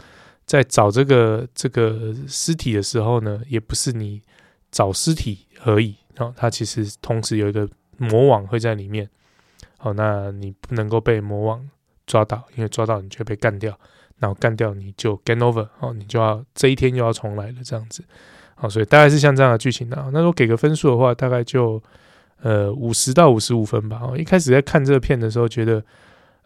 [0.45, 4.21] 在找这个这个尸体的时候呢，也不是你
[4.71, 9.09] 找尸体而已哦，它其实同时有一个魔网会在里面。
[9.79, 11.69] 好，那你不能够被魔王
[12.07, 13.77] 抓到，因为抓到你就会被干掉，
[14.17, 18.03] 然后干掉你就 game over，哦，你就要这一天又要重来了这样子，
[18.55, 20.09] 好，所以大概是像这样的剧情啊。
[20.11, 21.79] 那如果给个分数的话，大概就
[22.41, 24.01] 呃五十到五十五分吧。
[24.01, 25.83] 哦，一开始在看这个片的时候，觉得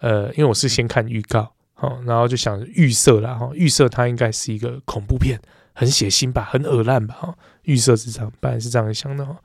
[0.01, 5.39] 呃，因为我是先看预告，哦，然后就想预设啦，哈，预设它应该是一个恐怖片，
[5.73, 9.37] 很血腥吧，很恶烂吧，哈，预设是这样，本来是这样想的哈，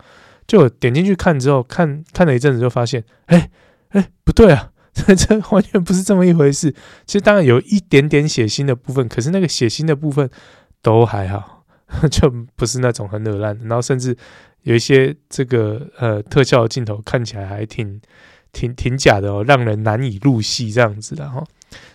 [0.49, 3.49] 就点进去看之后，看看了一阵子，就发现，哎。
[3.90, 6.75] 哎，不对啊， 这这完全不是这么一回事。
[7.07, 10.29] 其实当然有一点点血腥的部分，可是那个血腥的部分
[10.83, 11.64] 都还好，
[12.11, 13.64] 就不是那种很恶烂的。
[13.66, 14.16] 然后甚至
[14.62, 18.01] 有一些这个呃特效镜头看起来还挺
[18.53, 21.44] 挺挺假的哦，让人难以入戏这样子的哈。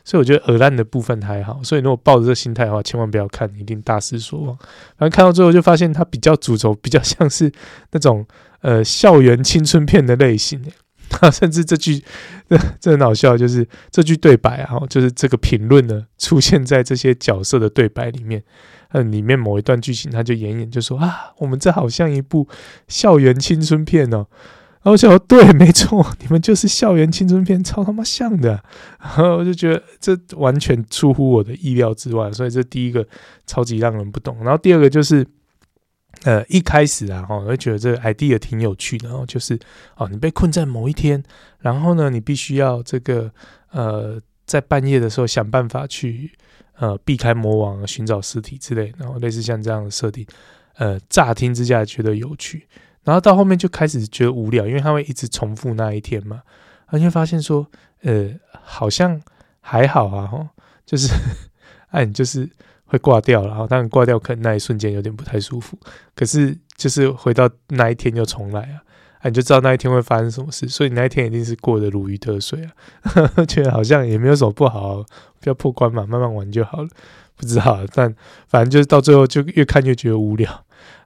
[0.04, 1.62] 所以我觉得恶烂的部分还好。
[1.63, 4.56] 所以如果抱着这心态的话，千万不要看，一定大失所望。
[4.97, 7.51] 反正看到最后就发现它比较主轴比较像是
[7.91, 8.25] 那种
[8.62, 10.62] 呃校园青春片的类型。
[11.32, 12.04] 甚至这句，
[12.50, 18.43] 这这很好笑，就是这句对白啊，就是这个评论呢，出现在这些角色的对白里面。
[18.93, 22.45] 嗯，里面某一段剧情，他就演演就说啊，我们这好像一部
[22.89, 24.28] 校园青春片哦。
[24.84, 28.62] 然后我想说，对，没错，你们就是校园青春片，超他妈像的。
[29.00, 33.08] 然后我就觉得这完全出乎我的意料之外，所以这第一个
[33.45, 34.38] 超级让人不懂。
[34.43, 35.26] 然后第二个就是。
[36.23, 39.57] 呃，一开始啊，哈，我会觉得这个 idea 挺有趣的哦，就是
[39.95, 41.23] 哦，你被困在某一天，
[41.60, 43.31] 然后呢，你必须要这个
[43.71, 46.31] 呃，在半夜的时候想办法去
[46.77, 50.23] 呃避开魔王，寻找尸体之类，然后类似像这样的设定，
[50.75, 52.67] 呃，乍听之下觉得有趣，
[53.03, 56.43] 然后到后面就开始觉得无聊，因为他会一直重复那一天嘛，
[56.86, 57.65] 而且发现说，
[58.03, 59.19] 呃，好像
[59.60, 60.49] 还好啊，哈，
[60.86, 61.10] 就是，
[61.89, 62.47] 哎，就是。
[62.91, 65.77] 会挂掉了，然后当然挂掉，可能那一瞬间有点不太舒服。
[66.13, 68.84] 可是就是回到那一天又重来啊，
[69.19, 75.06] 啊，你就知道那一天会发生什么事，所以那一天一定是过得如鱼得水啊， 觉得好像也没有什么不好，
[75.39, 76.89] 不要破关嘛，慢慢玩就好了。
[77.38, 78.13] 不知道，但
[78.49, 80.51] 反正就是到最后就越看越觉得无聊，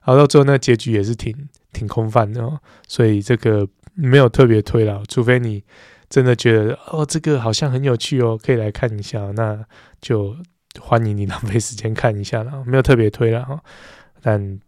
[0.04, 2.58] 然后到最后那个结局也是挺挺空泛的哦。
[2.88, 5.62] 所以这个没有特别推了，除非你
[6.10, 9.64] 真的觉得哦这个好像很有趣哦，可以来看一下，那
[10.00, 10.34] 就。
[10.80, 13.60] 欢迎你浪费时间看一下了，没有特别推了哈，
[14.20, 14.60] 但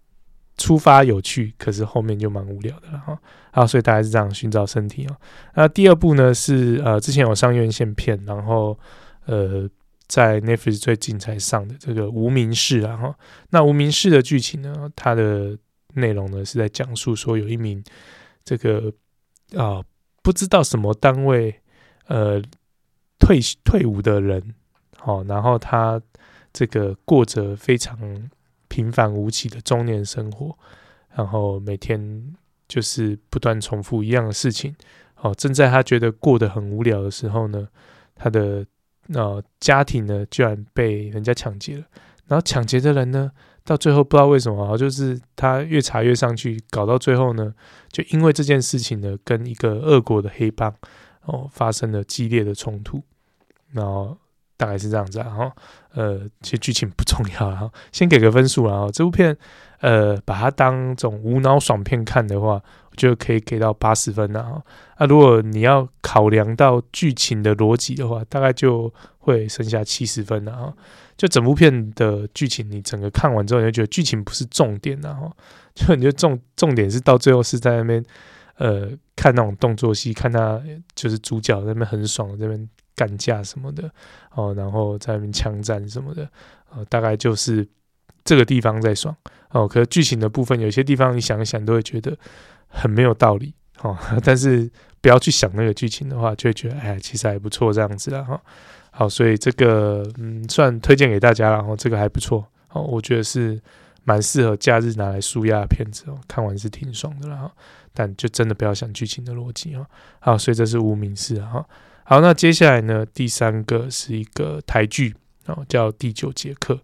[0.57, 3.19] 出发有趣，可是后面就蛮无聊的了哈。
[3.53, 5.17] 啊，所以大概是这样寻找身体哦。
[5.55, 8.79] 那第二部呢是呃之前有上院线片，然后
[9.27, 9.69] 呃
[10.07, 13.15] 在 Netflix 最近才上的这个《无名氏》啊哈。
[13.51, 15.57] 那《无名氏》的剧情呢，它的
[15.95, 17.83] 内容呢是在讲述说有一名
[18.45, 18.93] 这个
[19.57, 19.83] 啊、
[20.23, 21.61] 不知道什么单位
[22.07, 22.43] 呃
[23.19, 24.55] 退退伍的人。
[25.05, 26.01] 哦，然后他
[26.53, 27.99] 这个过着非常
[28.67, 30.57] 平凡无奇的中年生活，
[31.15, 32.35] 然后每天
[32.67, 34.75] 就是不断重复一样的事情。
[35.21, 37.69] 哦，正在他觉得过得很无聊的时候呢，
[38.15, 38.67] 他的
[39.15, 41.85] 呃家庭呢居然被人家抢劫了。
[42.27, 43.31] 然后抢劫的人呢，
[43.65, 47.55] 到最后不知道为什么，就是他越查越上去，搞到最后呢，
[47.91, 50.75] 就因为这件事情呢，跟一个俄国的黑帮
[51.25, 53.03] 哦发生了激烈的冲突，
[53.73, 54.19] 然后。
[54.59, 55.53] 大概是这样子啊，哈，
[55.95, 58.89] 呃，其实剧情不重要啊，先给个分数啊。
[58.93, 59.35] 这部片，
[59.81, 64.61] 呃，把它当种无脑爽片看的话，我觉得可以给到八十分啊。
[64.97, 70.75] 啊，如果你要考量到剧情的逻辑的话，大概就会剩下七十分啊。
[71.17, 75.31] 就整部片的剧情，你整个看完之后，你就觉得剧情不是重点啊，
[75.73, 78.05] 就你觉得重重点是到最后是在那边，
[78.57, 80.61] 呃，看那种动作戏，看他
[80.97, 82.69] 就是主角那边很爽，在那边。
[82.99, 83.89] 干架什么的
[84.35, 86.29] 哦，然后在那边枪战什么的，
[86.75, 87.65] 呃，大概就是
[88.25, 89.15] 这个地方在爽
[89.51, 89.69] 哦。
[89.69, 92.19] 可是剧情的部分，有些地方你想一想都会觉得
[92.67, 93.97] 很没有道理哦。
[94.25, 94.69] 但是
[95.01, 98.41] 不要去想那个剧情的话，就会觉得哎，其实还不错这样子了哈。
[98.91, 103.61] 好，所以这个嗯，算推荐给大家了，然后这个还不错哦，我觉得是
[104.03, 107.49] 蛮适合假日拿来舒压的片子哦，看完是挺爽的啦。
[107.95, 109.87] 但就真的不要想剧情的逻辑哦。
[110.21, 111.65] 好，所以这是无名氏哈。
[112.11, 116.75] 好，那接下来呢，第三个是一个台剧哦，叫《第九节课》。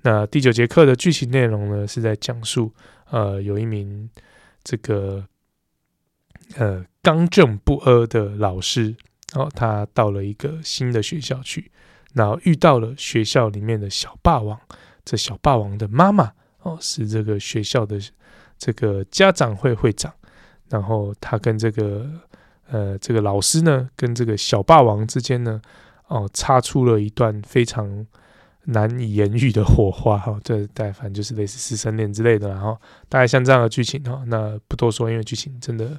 [0.00, 2.74] 那《第九节课》的剧情内容呢，是在讲述
[3.08, 4.10] 呃，有一名
[4.64, 5.24] 这个
[6.56, 8.96] 呃刚正不阿的老师
[9.34, 11.70] 哦，他到了一个新的学校去，
[12.14, 14.60] 然后遇到了学校里面的小霸王。
[15.04, 18.00] 这小霸王的妈妈哦，是这个学校的
[18.58, 20.12] 这个家长会会长。
[20.68, 22.10] 然后他跟这个
[22.70, 25.60] 呃这个老师呢，跟这个小霸王之间呢，
[26.08, 28.06] 哦，擦出了一段非常
[28.64, 30.38] 难以言喻的火花哈。
[30.44, 35.98] 这大概反正就是类似师生恋之类的，然后大概像这样的剧情哈，那不多说，因为剧情真的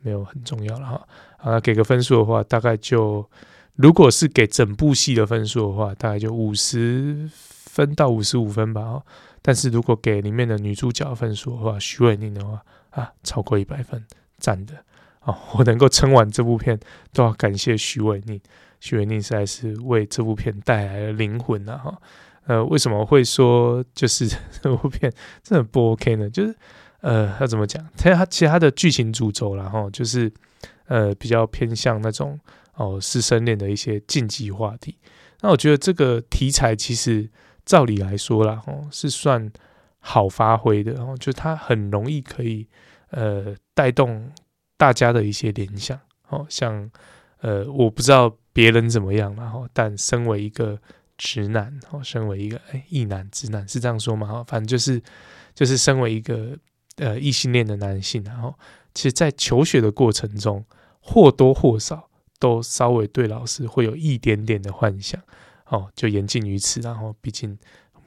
[0.00, 1.08] 没有很重要了哈。
[1.38, 3.28] 啊，给个分数的话，大概就
[3.74, 8.82] 如果是给整部戏的分数的话，大概就五十分到五十五分吧。
[8.82, 9.02] 哈
[9.42, 12.62] 但是如果给里面的女主角分数的话，徐玮宁的话。
[12.94, 14.00] 啊，超过一百分，
[14.38, 14.83] 赞的
[15.24, 15.36] 哦！
[15.54, 16.78] 我能够撑完这部片，
[17.12, 18.40] 都要感谢许玮宁。
[18.80, 21.78] 许玮宁实在是为这部片带来了灵魂呐！
[21.78, 21.98] 哈，
[22.46, 24.28] 呃，为什么会说就是
[24.62, 26.28] 这部片真的不 OK 呢？
[26.30, 26.54] 就是
[27.00, 27.84] 呃，要怎么讲？
[27.96, 30.30] 他其他的剧情主轴啦，哈，就是
[30.86, 32.38] 呃比较偏向那种
[32.74, 34.96] 哦师生恋的一些禁忌话题。
[35.40, 37.28] 那我觉得这个题材其实
[37.64, 39.50] 照理来说啦，哦是算。
[40.06, 42.68] 好发挥的，然后就它很容易可以
[43.08, 44.30] 呃带动
[44.76, 46.90] 大家的一些联想，哦，像
[47.40, 50.78] 呃我不知道别人怎么样，然后但身为一个
[51.16, 54.44] 直男，哦，身为一个哎异男直男是这样说吗？
[54.46, 55.02] 反正就是
[55.54, 56.56] 就是身为一个
[56.96, 58.54] 呃异性恋的男性，然后
[58.94, 60.64] 其实在求学的过程中
[61.00, 62.08] 或多或少
[62.38, 65.20] 都稍微对老师会有一点点的幻想，
[65.66, 67.58] 哦，就言尽于此，然后毕竟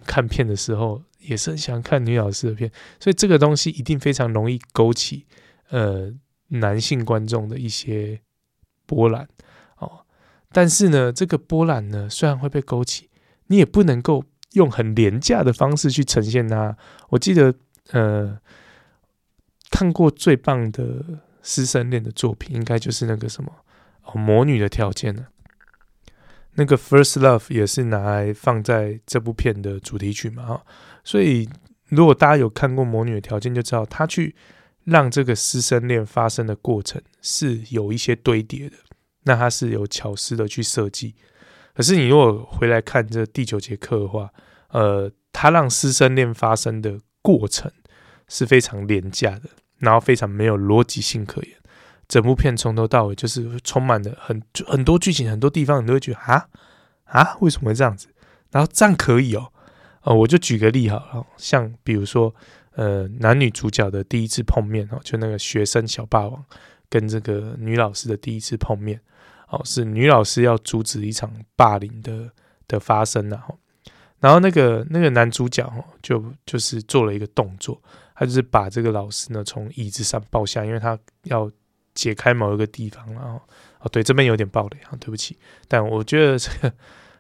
[0.05, 1.01] 看片的时候。
[1.19, 5.25] 也是很喜欢看女老师的片，所以这个东西一定非常容易勾起
[5.71, 6.09] 呃
[6.49, 8.21] 男性观众的一些
[8.85, 9.27] 波澜
[9.77, 10.05] 哦。
[10.51, 13.09] 但是呢，这个波澜呢，虽然会被勾起，
[13.47, 16.77] 你也不能够用很廉价的方式去呈现它。
[17.09, 17.53] 我记得
[17.91, 18.39] 呃
[19.69, 21.03] 看过最棒的
[21.43, 23.51] 师生恋的作品，应该就是那个什么
[24.03, 25.27] 哦，《魔女的条件》呢。
[26.59, 30.65] 那个《First Love》也是拿来放在这部片的主题曲嘛，哈。
[31.03, 31.47] 所以，
[31.89, 34.35] 如果大家有看过《魔女的条件》，就知道他去
[34.87, 38.77] 让这个师生恋发生的过程是有一些堆叠的。
[39.23, 41.13] 那它是有巧思的去设计。
[41.75, 44.29] 可是，你如果回来看这第九节课的话，
[44.69, 47.69] 呃，它让师生恋发生的过程
[48.29, 51.51] 是非常廉价的，然后非常没有逻辑性可言。
[52.07, 56.47] 整部片从头到尾就是充满了很很多剧情，很多地方你都会觉得啊
[57.03, 58.07] 啊，为什么会这样子？
[58.49, 59.51] 然后这样可以哦。
[60.03, 62.33] 呃，我就举个例好了，像比如说，
[62.77, 66.45] 呃，男女主角的第一次碰面哦，就那个学生小霸王
[66.87, 69.01] 跟这个女老师的第一次碰面，
[69.49, 72.29] 哦，是女老师要阻止一场霸凌的
[72.67, 73.57] 的发生然后，
[74.19, 77.81] 然后那个那个男主角哦，就就是做了一个动作，
[78.13, 81.51] 他就是把这个老师呢从椅子上抱下，因为他要
[81.95, 83.41] 解开某一个地方，然后
[83.79, 85.35] 哦，对，这边有点暴雷啊，对不起，
[85.67, 86.71] 但我觉得这个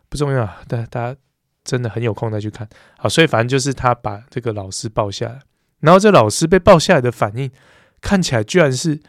[0.07, 1.19] 不重要，大大家。
[1.67, 5.41] 真的很有空再去看，好，所以反正就是他把这个老师抱下来，
[5.81, 7.51] 然后这老师被抱下来的反应，
[7.99, 8.99] 看起来居然是，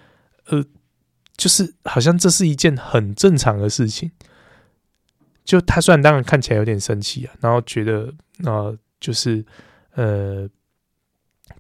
[0.49, 0.65] 呃，
[1.37, 4.11] 就是好像这是一件很正常的事情。
[5.45, 8.13] 就他虽然当然看起来有点生气啊，然后觉得
[8.45, 9.47] 呃，就是
[9.95, 10.49] 呃，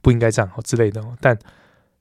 [0.02, 1.38] 不应该这样好之类的，但。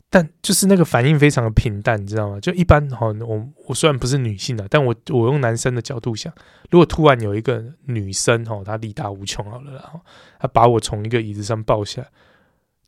[0.10, 2.40] 但就是那个反应非常的平淡，你知道吗？
[2.40, 6.34] 就一般哈，我我虽然不是女性的，但我我用男生的角度想，
[6.70, 10.00] 如果突然有一个女生哈，她力大无穷好了，然后
[10.40, 12.08] 她把我从一个椅子上抱下来，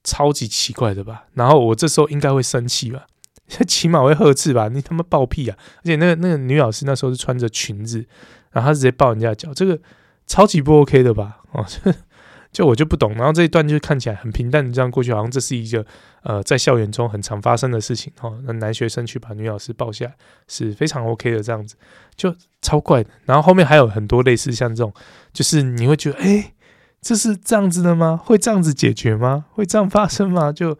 [0.03, 1.25] 超级奇怪的吧？
[1.33, 3.05] 然后我这时候应该会生气吧？
[3.67, 4.69] 起码会呵斥吧？
[4.69, 5.57] 你他妈抱屁啊！
[5.79, 8.05] 而且那个那个女老师那时候是穿着裙子，
[8.51, 9.77] 然后她直接抱人家脚，这个
[10.25, 11.41] 超级不 OK 的吧？
[11.51, 11.65] 哦。
[12.51, 15.85] 就我就不懂，然后这一段就看起来很平淡的这样过去，好像这是一个
[16.23, 18.41] 呃在校园中很常发生的事情哦。
[18.43, 20.15] 那男学生去把女老师抱下来
[20.47, 21.75] 是非常 OK 的这样子，
[22.15, 23.09] 就超怪的。
[23.25, 24.91] 然后后面还有很多类似像这种，
[25.31, 26.53] 就是你会觉得，哎，
[26.99, 28.17] 这是这样子的吗？
[28.17, 29.45] 会这样子解决吗？
[29.51, 30.51] 会这样发生吗？
[30.51, 30.75] 就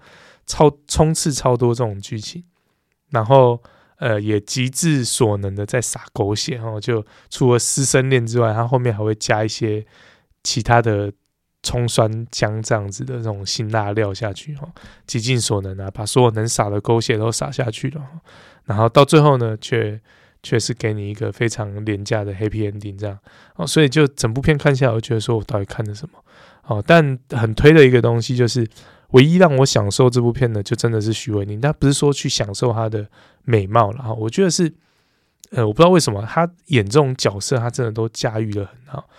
[0.48, 2.44] 超冲刺超多这种剧情，
[3.12, 3.62] 然后
[3.98, 6.82] 呃也极致所能的在撒狗血哦。
[6.82, 9.86] 就除了师生恋之外，他后面还会加一些
[10.44, 11.14] 其他的。
[11.62, 14.68] 葱酸姜这样子的这种辛辣料下去哈，
[15.06, 18.02] 极尽所能啊，把所有能撒的狗血都撒下去了，
[18.66, 20.00] 然后到最后呢，却
[20.42, 23.18] 却是给你一个非常廉价的 happy ending 这样，
[23.56, 26.18] 哦，所以就整部片看下来，我觉得说我到底看了什么。
[26.66, 28.68] 哦，但很推的一个东西就是，
[29.10, 31.60] 唯一让我享受这部片的，就真的是许玮甯。
[31.60, 33.08] 他不是说去享受她的
[33.44, 34.72] 美貌了哈，我觉得是，
[35.50, 39.10] 呃，我不知道为什么他演这种角色，他真的都驾驭得很好，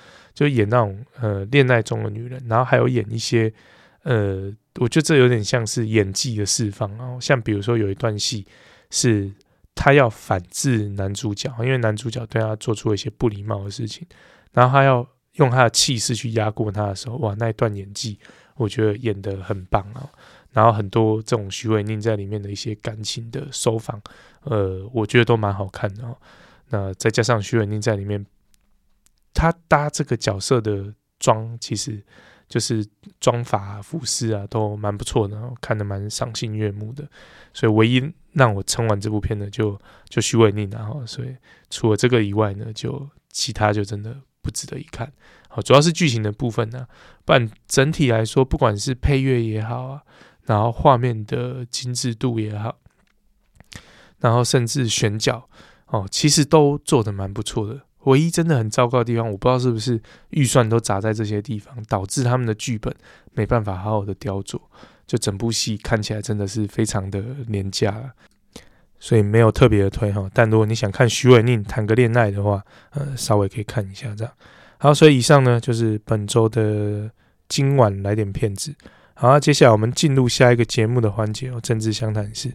[0.41, 3.53] 就演那种呃恋爱中的女人，然后还有演一些
[4.05, 4.51] 呃，
[4.81, 8.47] 我觉得这有点像是演技的释放哦，像比如说有一段戏
[8.91, 9.31] 是
[9.75, 14.07] 他要反制男主角，因为男主角对他做出了一些不礼貌的事情，
[14.53, 15.07] 然后他要。
[15.35, 18.19] 用他的气势去压过他的时候，哇，那一段演技
[18.57, 20.05] 我觉得演得很棒啊。
[20.51, 23.99] 然后很多这种徐玮宁在里面的一些感情的收放，
[24.43, 26.17] 呃，我觉得都蛮好看的哦。
[26.71, 28.27] 那再加上徐玮宁在里面，
[29.35, 32.03] 他搭这个角色的妆，其实
[32.49, 32.87] 就是
[33.19, 37.09] 妆发啊、服饰啊，都蛮不错的，看得蛮赏心悦目的。
[37.53, 41.37] 所以唯一让我撑完这部片的，就就徐伟宁，然后所以
[41.71, 44.17] 除了这个以外呢，就其他就真的。
[44.43, 45.13] 不值得一看，
[45.51, 46.89] 好，主要是剧情的部分呢、啊。
[47.27, 50.03] 不然整体来说，不管是配乐也好啊，
[50.47, 52.79] 然后画面的精致度也好，
[54.21, 55.47] 然后甚至选角
[55.89, 57.83] 哦，其实都做得蛮不错的。
[58.05, 62.95] 唯一真的很糟糕的地方，我不知道是不是预算都砸在这些地方，导致他们的剧本
[63.35, 64.59] 没办法好好的雕琢，
[65.07, 68.11] 就整部戏看起来真的是非常的廉价了。
[68.99, 74.33] 所以没有特别的推哈，但如果你想看徐玮宁谈个恋爱的话，呃，稍微可以看一下这样。
[74.77, 77.11] 好，所以以上呢就是本周的
[77.49, 78.75] 今晚来点片子。
[79.15, 82.53] 好，接下来我们进入下一个节目的环节哦，政治相谈室。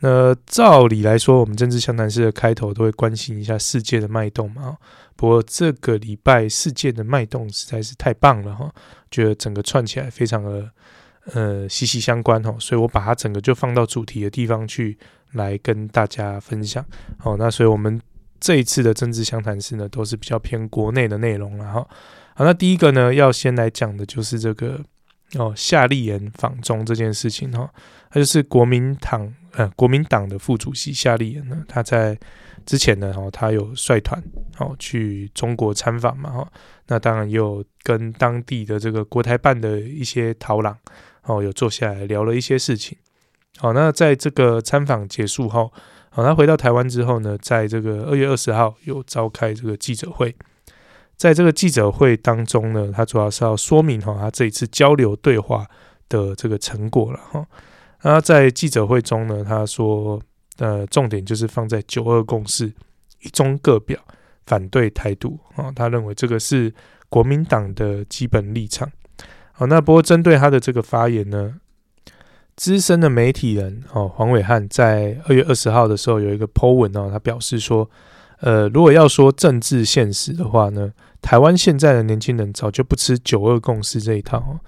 [0.00, 4.76] 那照理来说，我们政治相谈室的开头都会关心一下世界的脉动嘛。
[5.16, 8.70] 不过这个礼拜世界的脉动实在是太棒了哈，
[9.10, 10.70] 觉得整个串起来非常的
[11.32, 14.98] 呃息息相关哈，所以我把它整个就放到主题的地方去。
[15.34, 16.86] 来跟大家分享，
[17.18, 18.00] 好，那所以我们
[18.38, 21.84] 这一次的政治相谈室呢，都是比较偏国内的内容了哈。
[22.36, 24.80] 好，那第一个呢，要先来讲的就是这个
[25.34, 27.68] 哦，夏立言访中这件事情哈，
[28.14, 32.16] 他就是国民党呃国民党的副主席夏立言呢，他在
[32.64, 34.22] 之前呢，哦，他有率团
[34.58, 36.52] 哦去中国参访嘛哈，
[36.86, 40.72] 那当然也有跟当地的这个国台办的一些头人
[41.24, 42.96] 哦，有坐下来聊了一些事情。
[43.56, 45.72] 好，那在这个参访结束后，
[46.10, 50.32] 好，他回到台湾之后呢，在这个二月二十号有召开这个记者会，
[51.16, 55.66] 在这个记者会当中呢，他主要是要说明哈，他这一次交流对话
[56.08, 57.44] 的这个成果了哈。
[58.04, 60.20] 那在记者会中呢，他说，
[60.58, 62.70] 呃，重点就是放在九二共识、
[63.22, 63.98] 一中各表、
[64.46, 66.72] 反对台独啊，他认为这个是
[67.08, 68.90] 国民党的基本立场。
[69.52, 71.54] 好，那不过针对他的这个发言呢，
[72.56, 77.88] 资深的媒体人哦，黄伟汉在二月二十号的时候有一个 po 文哦，他表示说，
[78.40, 84.58] 呃，如果要说政治现实的话呢，台湾现在的年轻人早就不吃九二共识这一套，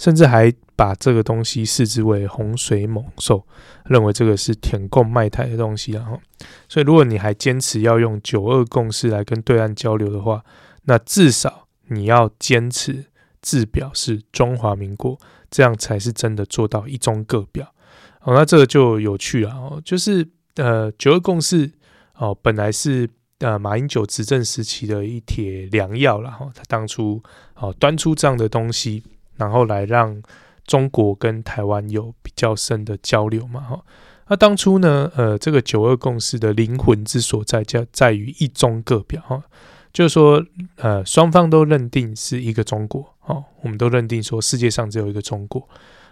[0.00, 3.46] 甚至还把这个东西视之为洪水猛兽，
[3.84, 6.18] 认为这个是舔共卖台的东西然后。
[6.66, 10.42] 所以，如果你还坚持要用九二共识来跟对岸交流的话，
[10.84, 13.04] 那至少你要坚持
[13.42, 15.18] 自表是中华民国。
[15.52, 17.74] 这样才是真的做到一中各表，
[18.22, 21.68] 哦，那这个就有趣了哦，就是呃九二共识
[22.14, 23.10] 哦，本来是
[23.40, 27.20] 呃马英九执政时期的一帖良药了哈，他当初
[27.56, 29.02] 哦端出这样的东西，
[29.40, 30.22] 然后来让
[30.66, 33.80] 中国跟台湾有比较深的交流嘛哈，
[34.28, 39.42] 那当初呢呃这个九二共识的灵魂之所在，就在于一中各表哈。
[39.92, 40.40] 就是说，
[40.76, 45.68] 呃，双方都认定是一个中国，哦，我们都认定说世界上只有一个中国，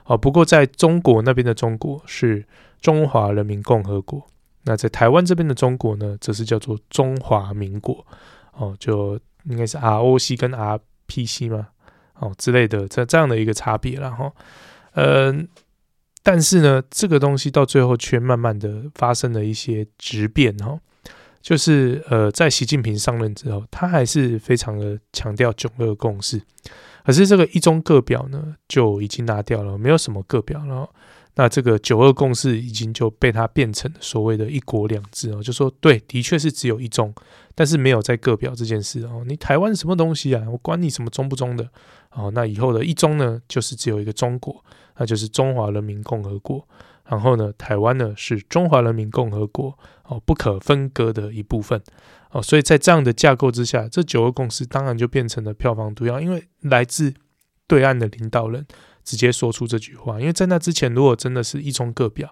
[0.06, 2.44] 哦，不过在中国那边的中国是
[2.80, 4.26] 中华人民共和国，
[4.64, 8.04] 那在台湾这边的中国呢，则是叫做中华民国，
[8.56, 11.68] 哦，就应该是 ROC 跟 RPC 嘛，
[12.18, 14.32] 哦之类的这这样的一个差别了哈，
[14.94, 15.62] 嗯、呃，
[16.22, 20.78] 但是呢，这个东西到最后却慢慢的发生了一些质变哈。
[21.40, 26.42] 就是呃，在习近平上任之后，他还是非常的强调九二共识，
[27.04, 30.90] 可是这个一中各表呢，就已经拿掉了，没有什么各表了。
[31.36, 37.14] 那这个九二共识已经就被他变成所谓的一国两制哦，就说对，的确是只有一中，
[37.54, 39.22] 但是没有在各表这件事哦。
[39.24, 40.44] 你台湾什么东西啊？
[40.50, 41.70] 我管你什么中不中的
[42.18, 42.30] 哦。
[42.34, 44.62] 那以后的一中呢，就是只有一个中国，
[44.98, 46.68] 那就是中华人民共和国。
[47.08, 51.82] 然后呢，台湾呢是中华人民共和国哦不可分割的一部分
[52.32, 57.14] 哦，所以在这样的架构之下，这九个公司当然就变成了票房毒药，因为来自
[57.66, 58.66] 对岸的领导人
[59.04, 60.20] 直接说出这句话。
[60.20, 62.30] 因为在那之前，如果真的是一中各表，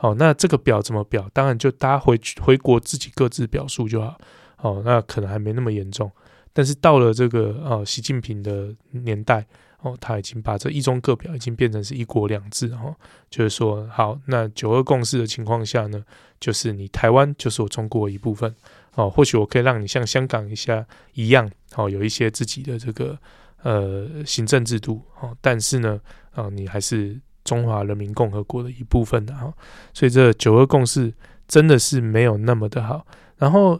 [0.00, 1.30] 哦，那这个表怎么表？
[1.32, 4.18] 当然就大家回去回国自己各自表述就好，
[4.58, 6.10] 哦，那可能还没那么严重。
[6.56, 9.44] 但是到了这个呃习近平的年代，
[9.82, 12.96] 哦，他已经把这一中各表已经变成是一国两制哈，
[13.28, 16.02] 就是说好，那九二共识的情况下呢，
[16.40, 18.54] 就是你台湾就是我中国的一部分
[18.94, 23.18] 哦，或许我可以让你像香港一下一样哦，有一些自己的这个
[23.62, 26.00] 呃行政制度哦，但是呢，
[26.32, 29.52] 啊，你还是中华人民共和国的一部分的哈，
[29.92, 31.12] 所以这九二共识
[31.46, 33.78] 真的是没有那么的好，然后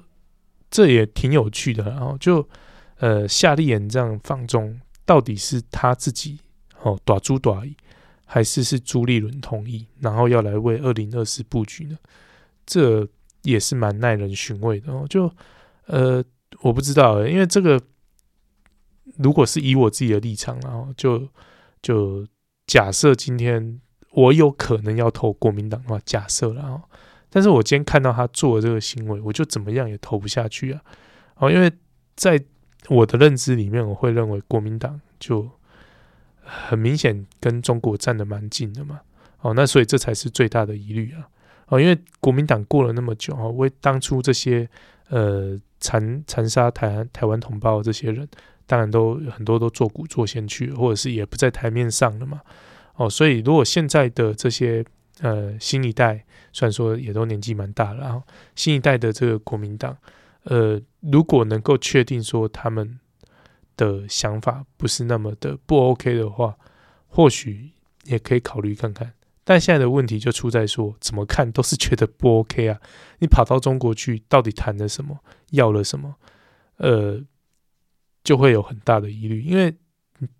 [0.71, 2.47] 这也挺有趣的，然后就
[2.99, 4.81] 呃夏立言这样放纵。
[5.05, 6.37] 到底是他自己
[6.83, 7.77] 哦，大主大意，
[8.25, 11.97] 还是是朱立伦同意，然后要来为二零二四布局呢？
[12.67, 13.07] 这
[13.43, 15.07] 也是蛮耐人寻味的哦。
[15.09, 15.33] 就
[15.87, 16.25] 呃，
[16.61, 17.81] 我不知道，因为这个
[19.19, 21.29] 如果是以我自己的立场，然后就
[21.81, 22.27] 就
[22.67, 23.81] 假设今天
[24.11, 26.83] 我有可能要投国民党的话，假设了哦，
[27.31, 30.83] 但是我今天看到他做的这个行为，我就怎么样也投不下去啊！
[31.37, 31.71] 哦，因为
[32.17, 32.43] 在
[32.89, 35.51] 我的认知里面，我会认为国民党就
[36.41, 39.01] 很明显跟中国站得蛮近的嘛，
[39.41, 41.29] 哦，那所以这才是最大的疑虑啊，
[41.67, 44.69] 哦，因为国民党过了那么久啊，为当初这些
[45.09, 48.29] 呃残残杀台湾台湾同胞这些人，
[48.67, 52.41] 当然都很多都做古作先去，或者是也不在台面上了嘛，
[52.95, 54.85] 哦，所以如果现在的这些
[55.23, 58.23] 呃新一代，虽然说也都年纪蛮大了，然后
[58.55, 59.97] 新一代的这个国民党。
[60.49, 62.99] 呃，如果能够确定说他们
[63.77, 66.57] 的想法不是那么的不 OK 的话，
[67.07, 67.71] 或许
[68.05, 69.13] 也可以考虑看看。
[69.45, 72.81] 但现在的问题就出在说，怎么看都是觉得不 OK 啊！
[73.21, 76.17] 你跑到中国去，到底谈了什么，要了什么？
[76.79, 77.23] 呃，
[78.25, 79.77] 就会有很大的疑虑，因为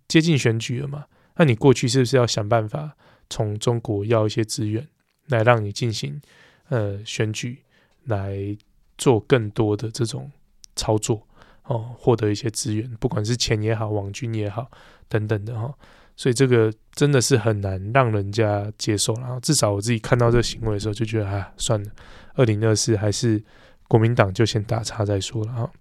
[0.07, 1.05] 接近选举了嘛。
[1.35, 2.97] 那你过去是不是要想办法
[3.29, 4.87] 从中国要一些资源，
[5.27, 6.21] 来让你进行
[6.69, 7.63] 呃选举
[8.03, 8.57] 来？
[8.97, 10.31] 做更多的这种
[10.77, 11.27] 操作
[11.63, 14.71] 哦，获得一些资源，不管是钱也好，网军也好，
[15.09, 15.73] 等等的哈、
[16.15, 19.13] 所以这个真的是很难让人家接受。
[19.15, 21.91] 然后至少我自己看到这个行为的时候，就觉得啊，算了，
[22.35, 23.43] 二零二四还是
[23.89, 25.71] 国民党就先打叉再说了哈。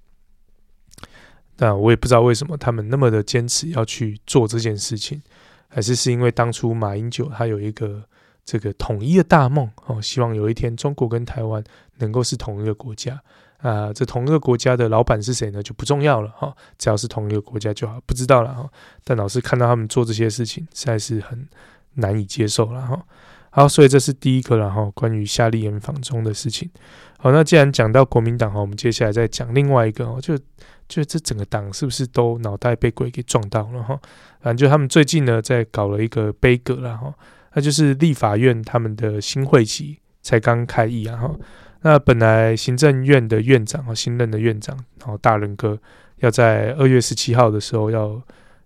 [1.59, 5.23] 那我也不知道为什么他们那么的坚持要去做这件事情，
[5.69, 8.03] 还是是因为当初马英九他有一个。
[8.47, 11.65] 这个统一的大梦哦，希望有一天中国跟台湾
[11.97, 13.21] 能够是同一个国家
[13.67, 15.63] 啊、这同一个国家的老板是谁呢？
[15.63, 18.01] 就不重要了哈、只要是同一个国家就好。
[18.07, 18.69] 不知道了哈、
[19.03, 21.49] 但老师看到他们做这些事情，实在是很
[21.95, 23.05] 难以接受了哈、
[23.51, 26.71] 好，所以这是第一个了哈、关于夏利人访中的事情。
[27.19, 30.39] 好，那既然讲到国民党哈，我们接下来再讲另外一个哦，就
[30.87, 33.99] 就这整个党是不是都脑袋被鬼给撞到了哈？
[34.41, 37.13] 反正就他们最近呢，在搞了一个杯葛了哈。
[37.55, 41.35] 那就是立法院他们的新会期才刚开议啊哈，
[41.83, 45.79] 那本来行政院的院长啊，新任的院长，然后大仁哥
[46.17, 48.21] 要在二月十七号的时候要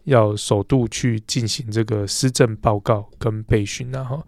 [0.05, 4.25] 要首度去进行这个施政报告跟备询啊哈，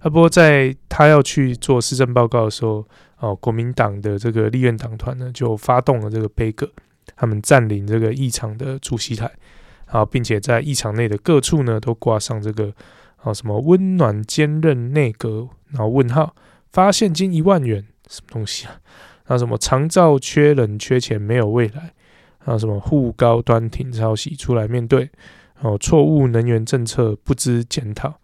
[0.00, 2.86] 啊不过在他要去做施政报告的时候，
[3.18, 6.70] 哦国民党的这个立院党团呢就发动了这个杯葛，
[7.16, 9.24] 他们占领这个议场的主席台，
[9.86, 12.72] 然后并且在议场内的各处呢都挂上这个。
[13.22, 15.48] 啊，什么温暖坚韧内阁？
[15.70, 16.36] 然后问号
[16.70, 18.80] 发现金一万元，什么东西啊？
[19.26, 21.92] 那什么长照缺人缺钱没有未来？
[22.44, 25.10] 然后什么护高端挺抄袭出来面对？
[25.60, 28.14] 然后错误能源政策不知检讨？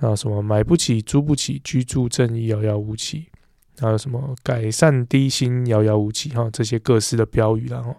[0.00, 3.26] 然后什么买不起租不起居住正义遥遥无期？
[3.78, 6.28] 还有什么改善低薪遥遥无期？
[6.30, 7.94] 哈，这些各式的标语，然后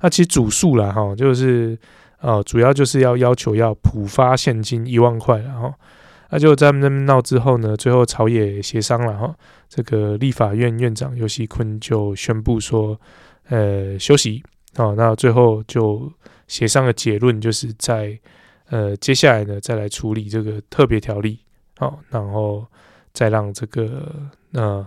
[0.00, 1.78] 那其实主诉啦，哈，就是。
[2.20, 5.72] 啊，主要就是要要求要普发现金一万块，然后
[6.30, 9.34] 那就在那边闹之后呢，最后朝野协商了哈，
[9.68, 13.00] 这个立法院院长游锡坤就宣布说，
[13.48, 14.42] 呃，休息。
[14.76, 16.12] 啊，那最后就
[16.46, 18.16] 协商的结论就是在
[18.68, 21.40] 呃接下来呢再来处理这个特别条例，
[21.78, 22.64] 好，然后
[23.12, 24.86] 再让这个呃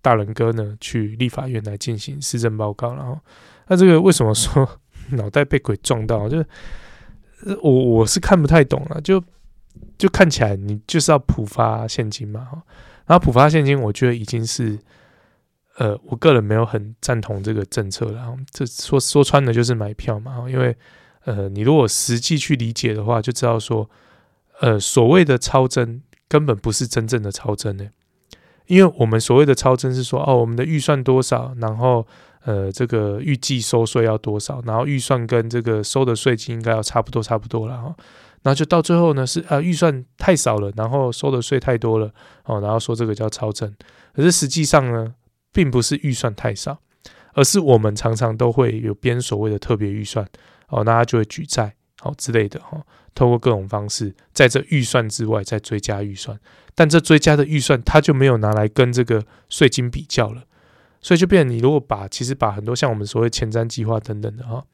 [0.00, 3.18] 大仁哥呢去立法院来进行施政报告，然后
[3.66, 4.66] 那这个为什么说？
[5.10, 6.46] 脑袋被鬼撞到，就是
[7.60, 9.22] 我我是看不太懂了，就
[10.02, 12.48] 就看起来你就是要普发现金嘛，
[13.06, 14.76] 然后普发现金，我觉得已经是
[15.76, 18.36] 呃，我个人没有很赞同这个政策了。
[18.50, 20.76] 这说说穿了就是买票嘛，因为
[21.24, 23.88] 呃，你如果实际去理解的话，就知道说，
[24.58, 27.86] 呃，所谓的超增根本不是真正的超增呢，
[28.66, 32.04] 因为我们所谓的超增是说，哦，我们的预算多少，然后。
[32.44, 34.60] 呃，这个预计收税要多少？
[34.66, 37.94] 然后预算跟这个收的税金应该要差不多，差不多了哈。
[38.44, 42.12] 后就到最后呢，是呃预算太少了，然后收的税太多了
[42.44, 43.72] 哦，然后说这个叫超征。
[44.14, 45.14] 可是实际上呢，
[45.52, 46.80] 并不是预算太少，
[47.34, 50.26] 而是我们常常都会有编所谓的特别预算
[50.68, 52.82] 哦，那他就会举债好之类的哈，
[53.14, 56.38] 透过各种方式，在这预算之外再追加预算，
[56.74, 60.42] 但这追加的预算他就没有拿来跟这个税金比较了，
[61.00, 64.64] 所以就变你如果把其实把很多像我们所谓前瞻计划等等的哈，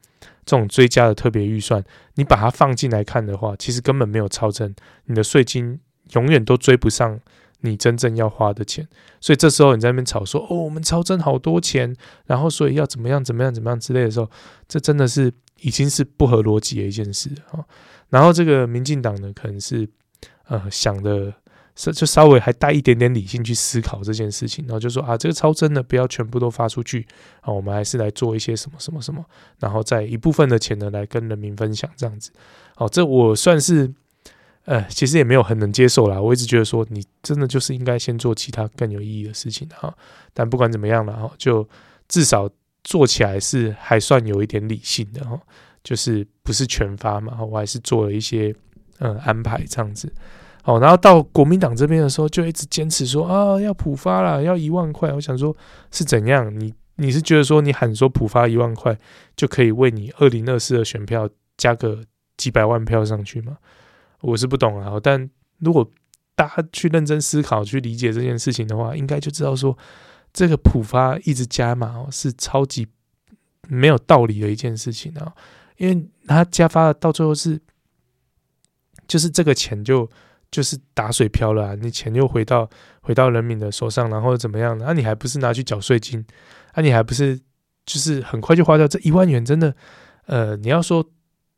[0.49, 1.83] 这种追加的特别预算，
[2.15, 4.73] 你把它放进来看的话，其实根本没有超征，
[5.05, 5.79] 你的税金
[6.13, 7.19] 永远都追不上
[7.59, 8.87] 你真正要花的钱，
[9.21, 11.95] 所以这时候你在那边吵说哦，我们超征好多钱，
[12.25, 14.29] 然后所以要怎么样怎么样怎么样之类的时候，
[14.67, 15.31] 这真的是。
[15.61, 17.59] 已经是不合逻辑的一件事啊，
[18.07, 19.85] 然后这个民进党呢，可能是
[20.47, 21.33] 呃想的，
[21.93, 27.07] 就稍微还带一点点理性去思考这件事情，然后就说啊，这个超真的不要全部都发出去
[27.41, 29.23] 啊，我们还是来做一些什么什么什么，
[29.59, 32.31] 然后再一部分的钱呢来跟人民分享这样子，
[32.77, 33.91] 哦，这我算是
[34.65, 39.95] 呃其实也没有很能接受啦，我一直觉得说你真的就是应该先做其他更有意义的事情哈，
[40.33, 41.67] 但不管怎么样了哈，就
[42.07, 42.49] 至少。
[42.81, 45.37] 做起来是还算有一点理性的哈，
[45.83, 48.55] 就是不是全发嘛，我还是做了一些
[48.99, 50.11] 嗯安排这样子，
[50.61, 55.11] 好，然后到国民党这边的时候，就一直坚持说啊要普发了，要一万块。
[55.13, 55.55] 我想说，
[55.91, 56.53] 是怎样？
[56.59, 58.97] 你你是觉得说你喊说普发一万块
[59.35, 62.03] 就可以为你二零二四的选票加个
[62.37, 63.57] 几百万票上去吗？
[64.21, 65.29] 我是不懂啊，但
[65.59, 65.89] 如果
[66.35, 69.77] 大家去认真思考、去理解这件事情的话，应该就知道说。
[70.31, 72.87] 这个普发一直加码哦，是超级
[73.67, 75.33] 没有道理的一件事情啊！
[75.77, 77.59] 因为他加发的到最后是，
[79.07, 80.07] 就是这个钱就
[80.51, 82.69] 就是打水漂了啊，你钱又回到
[83.01, 84.77] 回到人民的手上，然后怎么样？
[84.77, 86.25] 那你还不是拿去缴税金？
[86.75, 87.37] 那你还不是
[87.85, 89.43] 就是很快就花掉这一万元？
[89.43, 89.75] 真的，
[90.25, 91.05] 呃，你要说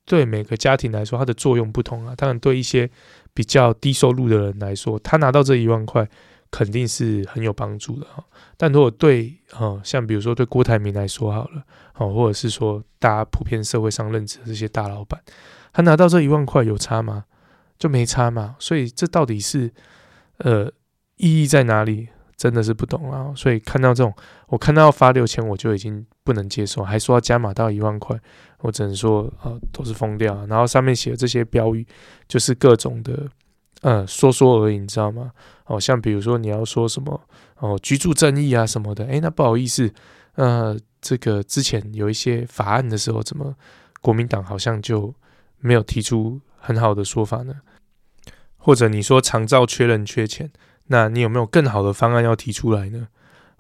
[0.05, 2.13] 对每个家庭来说，它的作用不同啊。
[2.15, 2.89] 当然，对一些
[3.33, 6.07] 比较低收入的人来说，他拿到这一万块。
[6.53, 8.21] 肯定是很有帮助的哈，
[8.57, 11.63] 但如果对哦，像比如说对郭台铭来说好了，
[11.95, 15.17] 哦，或者是说大家普遍社会上认知的这些大老板，
[15.71, 17.23] 他拿到这一万块有差吗？
[17.81, 18.55] 就没差嘛。
[18.59, 19.73] 所以这到底是
[20.37, 20.71] 呃
[21.17, 22.09] 意义在哪里？
[22.37, 23.33] 真的是不懂啊。
[23.35, 24.13] 所以看到这种，
[24.47, 28.15] 我看到要发六千，我就已经不能接受，还说要加码到一万块，
[28.59, 30.45] 我只能说呃都是疯掉。
[30.45, 31.85] 然后上面写的这些标语，
[32.27, 33.27] 就是各种的。
[33.83, 35.31] 嗯，说说而已，你知道吗？
[35.65, 37.19] 哦，像比如说你要说什么
[37.57, 39.91] 哦，居住正义啊什么的，诶，那不好意思，
[40.35, 43.55] 呃，这个之前有一些法案的时候，怎么
[43.99, 45.11] 国民党好像就
[45.57, 47.55] 没有提出很好的说法呢？
[48.61, 50.49] 或者你说长照缺人缺钱，
[50.87, 53.09] 那你有没有更好的方案要提出来呢？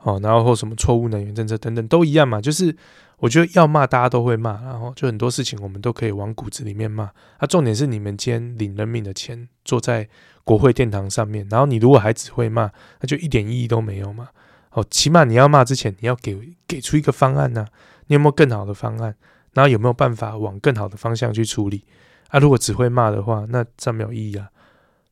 [0.03, 2.75] 哦，然后或什么错误能源政策等等都一样嘛，就是。
[3.21, 7.07] 我觉得要骂大家都会骂，然后就很多事情我们都可以往骨子里面骂。
[7.39, 10.09] 那、重点是你们今天领人民的钱，坐在
[10.43, 14.29] 国会殿堂上面，然后你如果还只会骂，那就一点意义都没有嘛。
[14.71, 16.35] 哦，起码你要骂之前，你要给
[16.67, 17.67] 给出一个方案呐、啊。
[18.07, 19.15] 你有没有更好的方案？
[19.53, 21.83] 然后有没有办法往更好的方向去处理？
[22.29, 24.49] 啊，如果只会骂的话，那这没有意义啊，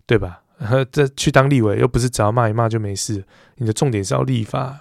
[0.09, 0.41] 对吧？
[0.91, 3.23] 这去当立委又不是只要骂一骂就没事，
[3.57, 4.79] 你的重点是要立法，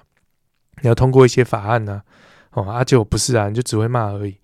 [0.81, 2.01] 你要通过一些法案呐、
[2.53, 4.39] 哦，阿、啊、就不是啊，你就只会骂而已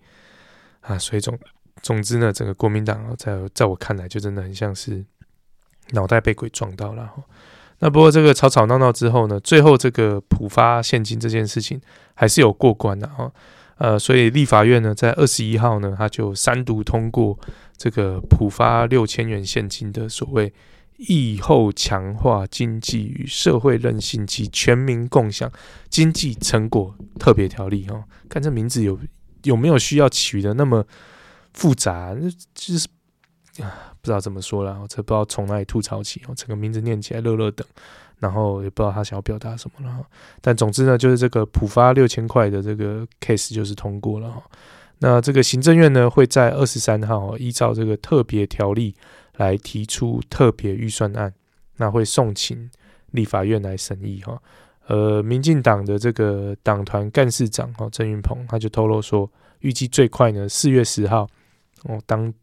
[0.81, 1.35] 啊，所以总
[1.81, 5.03] 总之呢，整个国民党在在我看来，就真的很像是
[5.93, 7.11] 脑袋被鬼撞到了。
[7.79, 11.81] 那不过这个吵吵闹闹之后呢，最后这个普发现金这件事情
[12.13, 13.31] 还是有过关的哈。
[13.79, 17.35] 呃，所以立法院呢，在二十一号呢，他就三读通过
[17.75, 20.53] 这个普发六千元现金的所谓。
[20.97, 25.51] 疫后强化经济与社会韧性及全民共享
[25.89, 28.97] 经济成果特别条例哦，看这名字有
[29.43, 30.85] 有没有需要取得那么
[31.53, 32.15] 复杂？
[32.53, 32.87] 就是
[33.61, 36.33] 啊，不知道怎么说了，我这不知道从哪里吐槽起哦。
[36.35, 37.67] 整个名字念起来乐乐等，
[38.19, 40.05] 然后也不知道他想要表达什么了。
[40.39, 44.41] 但总之呢，就是这个普发六千块的这个 case 就是通过了哈。
[44.99, 48.95] 那这个行政院呢，会在二十三号依照这个特别条例。
[49.37, 51.33] 来提出特别预算案，
[51.77, 52.69] 那会送请
[53.11, 54.41] 立法院来审议哈。
[54.87, 59.29] 呃，民进党的这个党团干事长哈郑运鹏他就透露说，
[59.59, 61.27] 预计最快呢四月十号
[61.83, 62.33] 哦当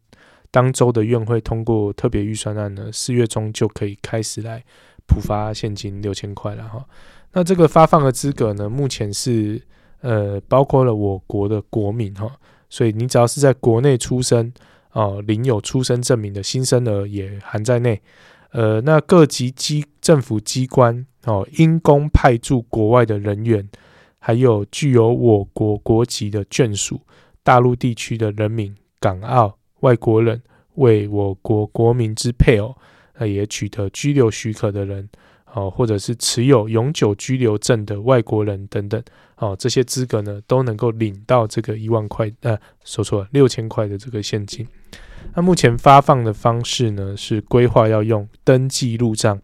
[0.51, 4.63] 当周的院会通过特别预算案呢，四月中就可以开始来
[5.07, 6.85] 普发现金六千块了哈。
[7.31, 9.61] 那这个发放的资格呢，目前是
[10.01, 12.31] 呃包括了我国的国民哈，
[12.69, 14.53] 所以你只要是在国内出生。
[14.93, 18.01] 哦，领有出生证明的新生儿也含在内。
[18.51, 23.67] 呃，那各级机政府机关哦，因公派驻国外的人员，
[24.19, 27.01] 还有具有我国国籍的眷属，
[27.41, 30.41] 大陆地区的人民、港澳外国人，
[30.75, 32.75] 为我国国民之配偶，
[33.13, 35.09] 呃，也取得居留许可的人，
[35.51, 39.01] 哦，或者是持有永久居留证的外国人等等，
[39.43, 44.65] 哦，这些资格呢，都能够领到这个一万块，呃，说错了，六千块的这个现金。
[45.35, 49.41] 那目前发放的方式呢，是规划要用登记入账、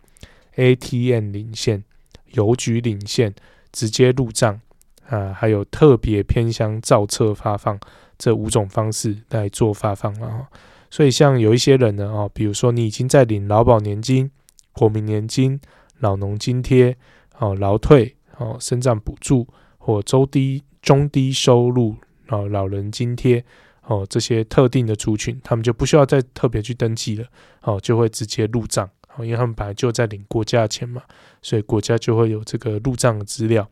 [0.56, 1.84] ATM 领现、
[2.32, 3.34] 邮局领现、
[3.72, 4.60] 直接入账
[5.08, 7.80] 啊，还有特别偏乡造册发放
[8.18, 10.48] 这五种方式来做发放啊。
[10.90, 14.30] 所以像有一些人呢，哦，比如说你已经在领劳保年金、
[14.74, 15.60] 国民年金、
[16.00, 16.96] 老农津贴、
[17.38, 19.48] 哦劳退、哦身障补助
[19.80, 21.96] 或中低中低收入
[22.28, 23.44] 哦老人津贴。
[23.90, 27.26] 哦，这些特定的族群，他们就不需要再特别去登记了，
[27.64, 31.02] 哦，就会直接入账，哦，因为他们本来就在领国家的钱嘛，
[31.42, 33.68] 所以国家就会有这个入账的资料，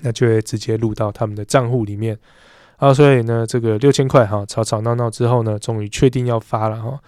[0.00, 2.18] 那就会直接入到他们的账户里面，
[2.78, 7.00] 啊，所以呢，这个六千块哈，吵吵闹闹之后呢，终于确定要发了哈。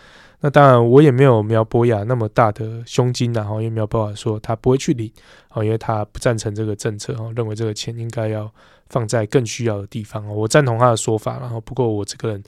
[0.45, 5.11] 那当然，我也没有苗博雅那么大的胸襟然后，也没有办法说他不会去领，
[5.51, 8.53] 哦，因为他不赞成这个政策，哦，认为这个钱应该要
[8.88, 12.43] 放在更需要的地方，我赞同他的说法，然后不过我这个人，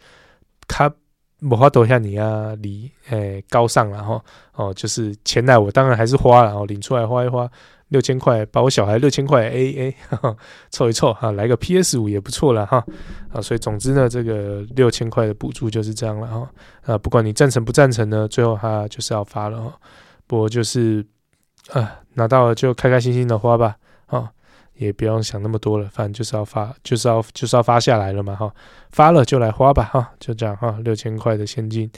[0.67, 0.93] 他
[1.43, 4.21] 无法度像你啊，离诶高尚然后
[4.55, 7.49] 哦，就是钱来我当然还是花，然后领出来花一花。
[7.95, 9.95] 六千块，把我小孩六千块 AA
[10.69, 12.85] 凑一凑哈，来个 PS 五也不错了哈
[13.33, 16.51] 啊，所以总之呢，这个六千块的补助就是这样了哈
[16.87, 19.73] 啊，不管你赞成不赞成呢，最后他就是要发了哈，
[20.27, 21.07] 不过就是
[21.71, 23.77] 啊拿到了就开开心心的花吧
[24.07, 24.29] 啊，
[24.75, 28.53] 也不用想那么多了，反正就是要发，就是要就是要发下来了嘛哈，
[28.91, 31.89] 发了就来花吧哈，就这样哈，六千块的现金。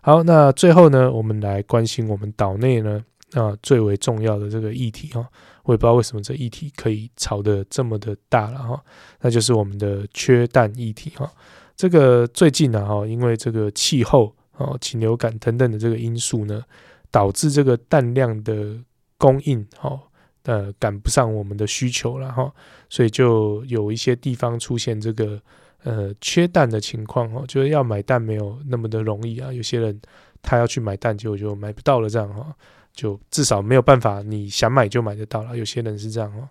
[0.00, 3.00] 好，那最后呢，我们来关心我们岛内呢。
[3.32, 5.28] 啊，最为重要的这个议题哈，
[5.64, 8.84] 我也不知道为什么这议题可以炒得这么的大了哈，
[9.20, 11.30] 那就是我们的缺蛋议题哈。
[11.76, 16.62] 这个最近呢哈，因为这个气候哦、禽流感等等的这个因素呢，
[17.10, 18.74] 导致这个蛋量的
[19.18, 20.00] 供应哈，
[20.44, 22.50] 呃，赶不上我们的需求了哈，
[22.88, 25.38] 所以就有一些地方出现这个
[25.82, 30.00] 呃缺蛋的情况哦，就是要买蛋没有那么的容易啊，有些人
[30.40, 32.56] 他要去买蛋，结果就买不到了这样哈。
[32.96, 35.56] 就至少没有办法，你想买就买得到了。
[35.56, 36.48] 有些人是这样哦，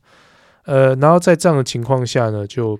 [0.64, 2.80] 呃，然后在这样的情况下呢，就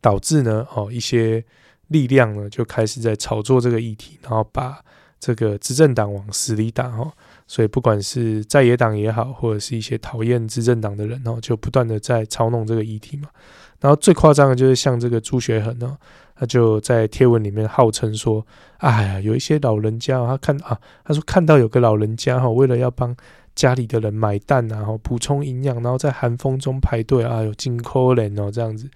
[0.00, 1.42] 导致呢，哦，一些
[1.86, 4.78] 力量呢就开始在炒作这个议题，然后把
[5.20, 7.10] 这个执政党往死里打哦。
[7.46, 13.28] 所以不管是在野党也好，或者是一些讨厌执政党的人哦，就不断的在操弄这个议题嘛。
[13.80, 15.96] 然后最夸张的就是像这个朱学恒哦。
[16.38, 18.46] 他就在贴文里面号称说
[18.78, 23.16] ：“哎呀，有一些老人家，他看啊，他说看到有个老人家哈，为了要帮
[23.56, 28.88] 家里的人买蛋，然后补充营养，然后在寒风中排队啊，有金可怜哦，这样子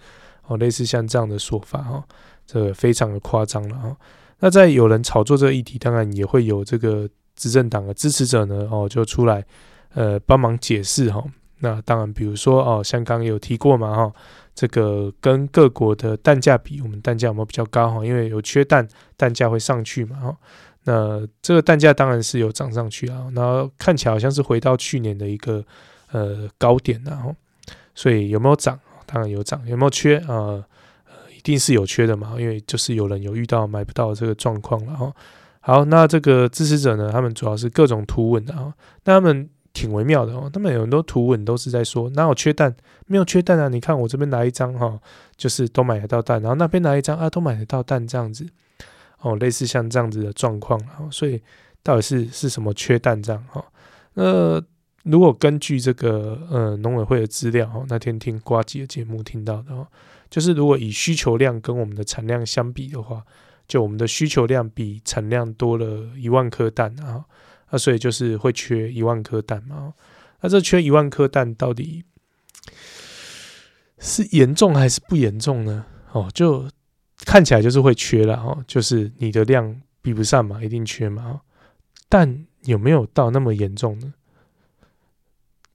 [0.47, 2.05] 哦，类似像这样的说法哈，
[2.47, 3.97] 这非常的夸张了哈。
[4.39, 9.45] 那在有人炒作这个议题，当然也会有这个执政党的支持者呢哦，就出来
[9.95, 11.25] 呃帮忙解释哈。
[11.59, 14.13] 那当然，比如说哦，像刚刚有提过嘛哈。”
[14.55, 18.05] 这个跟各国的蛋价比，我们蛋价有没有比较高哈？
[18.05, 18.87] 因为有缺蛋，
[19.17, 20.37] 蛋价会上去嘛哈。
[20.85, 25.65] 那这个蛋价当然是有涨上去啊，那看起来好像是回到去年的一个
[26.11, 27.35] 呃高点然后，
[27.95, 28.79] 所以有没有涨？
[29.07, 29.61] 当然有涨。
[29.67, 30.63] 有没有缺啊？
[31.07, 35.13] 呃，一定是有缺的嘛，因为就是有人有遇到买不到这个状况了哈。
[35.61, 38.75] 好，那这个支持者呢，他们主要是各种图文的啊，
[39.05, 39.49] 那他们。
[39.73, 42.75] 挺微妙的哦，他们有很多图文都是在说哪有缺蛋，
[43.07, 43.69] 没有缺蛋啊！
[43.69, 45.01] 你看我这边拿一张哈，
[45.37, 48.47] 就是都买得到蛋，然后那边拿一张啊，都买得到蛋这样子
[49.21, 51.41] 哦，类似像这样子的状况啊，所以
[51.83, 53.65] 到底是是什么缺蛋这样哈？
[54.15, 54.63] 那
[55.05, 59.87] 如果根据这个呃农委会的资料哈，那天听瓜吉的节目听到的哦，
[60.29, 63.23] 就是如果以需求量跟我们的产量相比的话，
[63.67, 67.25] 就我们的需求量比产量多了一万颗蛋啊。
[67.73, 69.95] 那、所以就是会缺一万颗蛋嘛？
[70.41, 72.05] 那这缺一万颗蛋到底
[73.99, 75.87] 是严重还是不严重呢？
[76.13, 76.69] 哦，就
[77.25, 81.41] 看起来就是会缺了哦，就是你的量比不上嘛，一定缺嘛。
[82.09, 84.13] 但有没有到那么严重呢？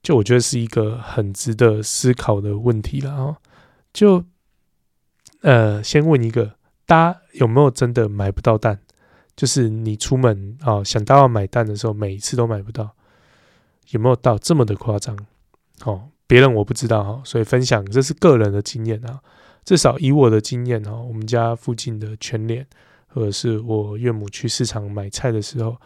[0.04, 3.38] 就我觉得是一个很值得思考的问题了哦。
[3.92, 4.24] 就
[5.42, 8.82] 呃，先问一个，大家有没有真的买不到蛋？
[9.38, 12.94] 就是你出门啊、哦，想到要买蛋的时候，每一次都买不到，
[13.92, 15.16] 有没有到这么的夸张？
[15.86, 19.22] 哦，别人我不知道哈，所以分享这是个人的经验啊。
[19.64, 22.66] 至少以我的经验哈，我们家附近的全脸，
[23.08, 25.78] 或者是我岳母去市场买菜的时候，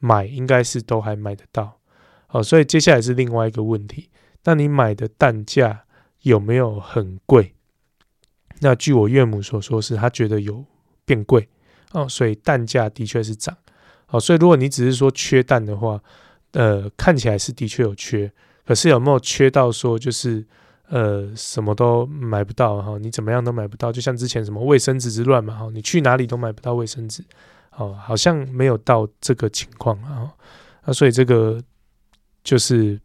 [0.00, 1.78] 买应该是都还买得到。
[2.28, 4.10] 哦，所以接下来是另外一个问题，
[4.44, 5.84] 那你买的蛋价
[6.20, 7.54] 有没有很贵？
[8.60, 10.62] 那据我岳母所说，是他觉得有
[11.06, 11.48] 变贵。
[11.92, 13.56] 哦，所以蛋价的确是涨。
[14.08, 16.00] 哦，所以如果你只是说缺蛋的话，
[16.52, 18.32] 呃，看起来是的确有缺，
[18.66, 20.42] 可是有没有缺到说就是
[20.88, 22.96] 呃什么都买不到哈？
[22.98, 27.22] 你怎么样都买不到，就像之前什么卫生纸之乱嘛哈，你去哪里都买不到卫生纸
[27.76, 30.32] 哦，好像没有到这个情况啊。
[30.86, 31.62] 那所以这个
[32.42, 32.98] 就是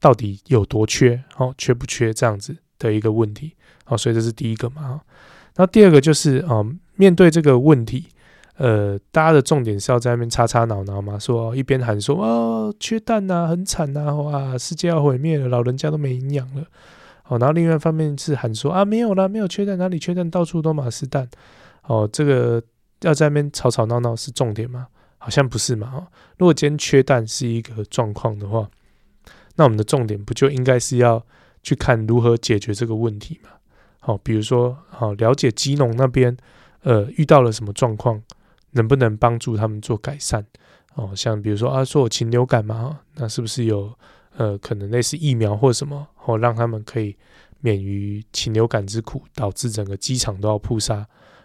[0.00, 3.54] 到底有多缺哦，缺不缺这样子的一个问题。
[3.84, 5.00] 好，所以这是第一个嘛。
[5.56, 8.06] 那第二个就是啊，面对这个问题。
[8.58, 16.62] 呃，大家的重点是要在那边吵吵闹闹嘛，说一边喊说哦，缺蛋呐，很惨呐，哇，世界要毁灭了，老人家都没营养了，
[17.28, 21.28] 哦，然后另外一方面是喊说啊，没有啦，没有缺蛋，哪里缺蛋，到处都马是蛋，
[21.82, 22.62] 哦，这个
[23.02, 24.86] 要在那边吵吵闹闹是重点吗？
[25.18, 26.06] 好像不是嘛，哦，
[26.38, 28.66] 如果今天缺蛋是一个状况的话，
[29.56, 31.22] 那我们的重点不就应该是要
[31.62, 33.50] 去看如何解决这个问题嘛？
[34.06, 36.36] 好，比如说，好，了解基农那边，
[36.84, 38.22] 呃，遇到了什么状况？
[38.70, 40.46] 能不能帮助他们做改善？
[40.94, 43.92] 哦，像比如说啊，说我禽流感嘛，那是不是有
[44.36, 47.16] 呃可能类似疫苗或什么，哦，让他们可以
[47.58, 51.04] 免于禽流感之苦，导致整个机场都要扑杀？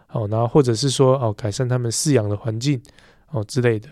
[0.09, 2.79] 哦，然后或者是说哦，改善他们饲养的环境
[3.31, 3.89] 哦之类的。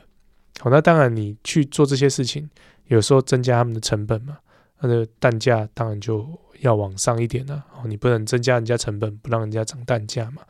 [0.59, 2.47] 好，那当然你去做这些事情，
[2.86, 4.38] 有时候增加他们的成本嘛，
[4.82, 7.64] 那个蛋价当然就要往上一点呢。
[7.76, 10.41] 哦，你不能增加人家成本，不让人家涨蛋价嘛。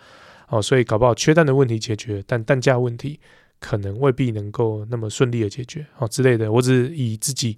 [0.50, 3.20] 哦，所以搞不好缺蛋的问题解决，但蛋价问题
[3.60, 6.52] 可能未必能够那么顺利的解决，哦之类的。
[6.52, 7.56] 我只是以自己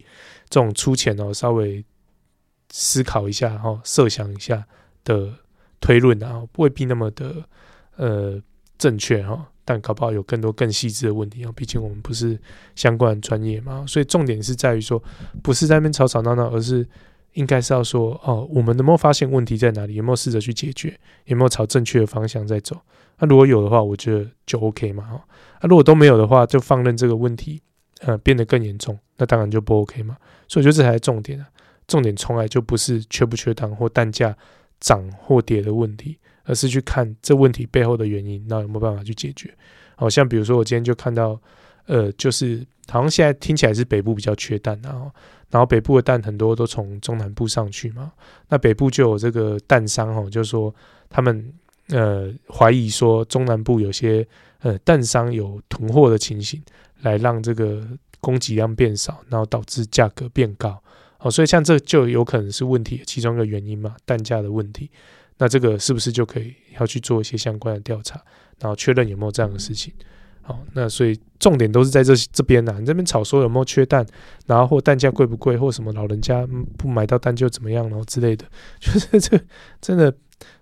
[0.49, 1.85] 这种粗浅哦，稍微
[2.69, 4.67] 思考一下，哈，设想一下
[5.05, 5.33] 的
[5.79, 7.45] 推论啊，未必那么的
[7.95, 8.41] 呃
[8.77, 9.47] 正确哈。
[9.63, 12.37] 但搞不好有更多更细致的问题啊，毕竟我们不是
[12.75, 13.85] 相关专业嘛。
[13.87, 15.01] 所以重点是在于说，
[15.41, 16.85] 不是在那边吵吵闹闹，而是。
[17.33, 19.95] 应该是要说哦，我们能不能发现问题在哪里？
[19.95, 20.99] 有没有试着去解决？
[21.25, 22.77] 有没有朝正确的方向在走？
[23.19, 25.03] 那、如果有的话，我觉得就 OK 嘛。
[25.03, 25.25] 哈，
[25.61, 27.61] 那如果都没有的话，就放任这个问题
[28.01, 30.17] 呃变得更严重，那当然就不 OK 嘛。
[30.47, 31.47] 所以我觉得这才是重点啊。
[31.87, 34.35] 重点从来就不是缺不缺蛋或蛋价
[34.79, 39.53] 涨或跌的问题，而是去看这问题背后的原因，那有没有办法去解决？
[39.95, 41.39] 好像比如说我今天就看到，
[41.85, 45.09] 呃，就是好像现在听起来是北部比较缺蛋，然后。
[45.51, 48.11] 然后北部的蛋很多都从中南部上去嘛，
[48.49, 50.73] 那北部就有这个蛋商哦，就是说
[51.09, 51.53] 他们
[51.89, 54.25] 呃怀疑说中南部有些
[54.61, 56.59] 呃蛋商有囤货的情形，
[57.01, 57.85] 来让这个
[58.19, 60.81] 供给量变少，然后导致价格变高
[61.19, 64.89] 哦，所以像这就有可能是问题其中一个原因嘛，蛋价的问题。
[65.37, 68.21] 那这个是不是就可以要去做一些相关的调查，
[68.59, 69.91] 然后确认有没有这样的事情？
[70.43, 72.75] 好，那所以重点都是在这这边呐。
[72.79, 74.05] 你这边炒说有没有缺蛋，
[74.47, 78.45] 然后或蛋价贵不贵，或什么老人家不买到蛋就怎么样，然后之类的，
[78.81, 79.39] 就是这
[79.79, 80.13] 真的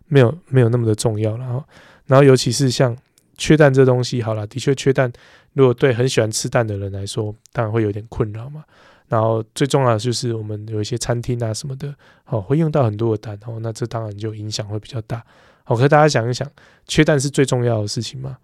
[0.08, 1.38] 没有没有那么的重要。
[1.38, 1.64] 然后，
[2.08, 2.96] 然后尤其是像
[3.38, 5.12] 缺蛋这东西，好了，的确缺蛋，
[5.54, 8.64] 如果对很喜欢吃蛋的人来说，当然会有点困扰嘛。
[9.08, 15.24] 然后最重要的就是我们有一些餐厅啊什么的，好会用到很多的蛋，哦，那这当然就影响会比较大。
[15.64, 16.48] 好，可是大家想一想，
[16.86, 18.38] 缺蛋是最重要的事情吗？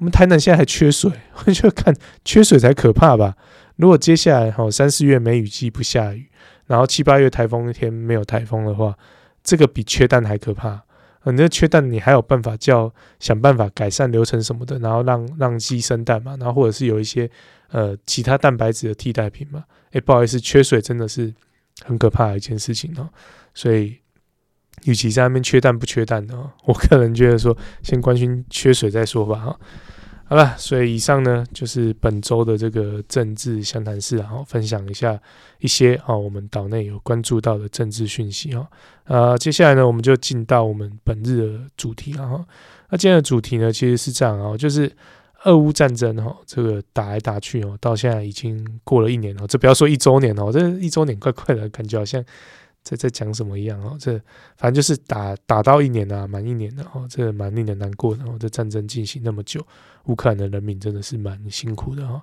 [0.00, 1.94] 我们台南现在还缺水，我 就看
[2.24, 3.36] 缺水才可怕吧。
[3.76, 6.26] 如果接下来哈三四月梅雨季不下雨，
[6.66, 8.96] 然后七八月台风天没有台风的话，
[9.44, 10.82] 这个比缺蛋还可怕。
[11.24, 17.30] 你那缺蛋，你还有办法叫想办法改善流程什么的，然后让让鸡生蛋嘛，然后或者是有一些
[17.68, 19.64] 呃其他蛋白质的替代品嘛。
[19.92, 21.30] 诶，不好意思，缺水真的是
[21.84, 23.06] 很可怕的一件事情哦。
[23.52, 23.98] 所以。
[24.84, 29.36] 与其在那边缺蛋不缺蛋的， 我个人觉得说，先关心缺水再说吧。
[29.36, 29.60] 哈，
[30.24, 35.20] 好了，所以以上呢就是本周的这个政治相谈室，然后分享一下
[35.58, 38.66] 一些啊我们岛内有关注到的政治讯息啊。
[39.04, 42.46] 呃，接下来呢，我们就进到我们本日的主题了哈。
[42.88, 44.90] 那今天的主题呢，其实是这样啊，就是
[45.44, 49.46] 俄乌战争哈，这个打来打去哦，到现在已经过了一年了。
[49.46, 52.24] 这不要说一周年哦，这一周年怪怪的感觉，好像。
[52.82, 53.96] 在在讲什么一样哦？
[54.00, 54.18] 这
[54.56, 58.36] 反正就是打打到一年啊，满一年的哦，这蛮令人难过的哦。
[58.40, 59.64] 这战争进行那么久，
[60.06, 62.22] 乌克兰的人民真的是蛮辛苦的哈。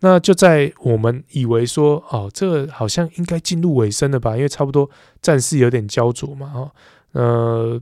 [0.00, 4.36] 那就在我们以为说哦，这个好像应该进入尾声了吧？
[4.36, 4.88] 因为差不多
[5.20, 6.72] 战事有点焦灼嘛哈。
[7.12, 7.80] 呃，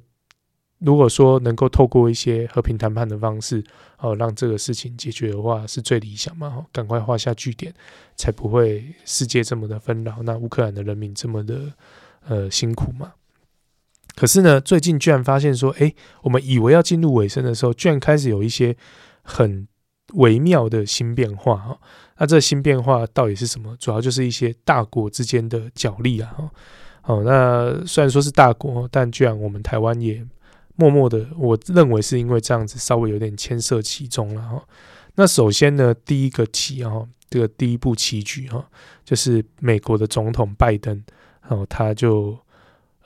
[0.78, 3.62] 如果说能够透过一些和平谈判的方式
[3.98, 6.64] 哦，让这个事情解决的话，是最理想嘛哈。
[6.72, 7.74] 赶快画下句点，
[8.16, 11.60] 才不会世界这么的纷扰，那乌克兰的人民这么的。
[12.26, 13.12] 呃，辛苦嘛。
[14.16, 18.76] 可是呢，最近居然发现说，哎、我们以为要进入尾声的时候，居然开始有一些
[19.22, 19.66] 很
[20.12, 21.78] 微妙的新变化哈。
[22.18, 23.76] 那这新变化到底是什么？
[23.76, 26.32] 主要就是一些大国之间的角力啊。
[27.02, 30.24] 哦，那虽然说是大国，但居然我们台湾也
[30.76, 34.62] 默默的，我认为是因为这样子稍微有点牵涉其中了哈。
[35.16, 38.64] 那首先呢，第一个棋哈，这个第一步棋局哈，
[39.04, 41.02] 就是美国的总统拜登。
[41.48, 42.36] 哦，他就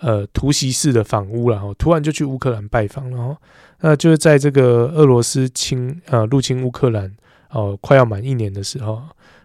[0.00, 3.36] 呃突袭式的访乌，然后突然就去乌克兰拜访了，然后
[3.80, 7.14] 那就是在这个俄罗斯侵呃入侵乌克兰
[7.50, 9.02] 哦、快要满一年的时候，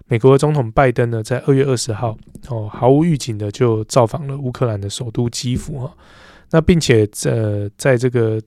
[0.08, 2.18] 美国的总统拜登呢在二月二十号
[2.50, 5.96] 哦毫无预警的就造访了乌克兰的首都基辅哈，
[6.52, 8.42] 那并且呃在这个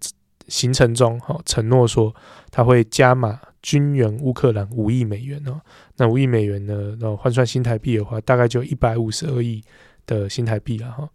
[0.48, 2.14] 行程中哈承诺说
[2.50, 5.58] 他会加码军援乌克兰五亿美元哦，
[5.96, 9.62] 那五亿美元呢，那换算新台币的话，大概就一百五十二亿
[10.06, 11.08] 的新台币了哈。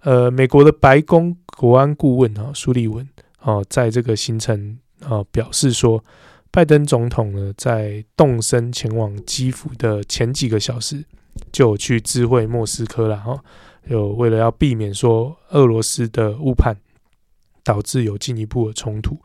[0.00, 3.08] 呃，美国的白宫国安顾问哈苏利文
[3.40, 6.04] 哦，在这个行程啊表示说，
[6.50, 11.04] 拜登总统呢在动身前往基辅的前几个小时
[11.52, 13.42] 就去知会莫斯科了哈，
[13.84, 16.76] 有为了要避免说俄罗斯的误判
[17.62, 19.16] 导致有进一步的冲突。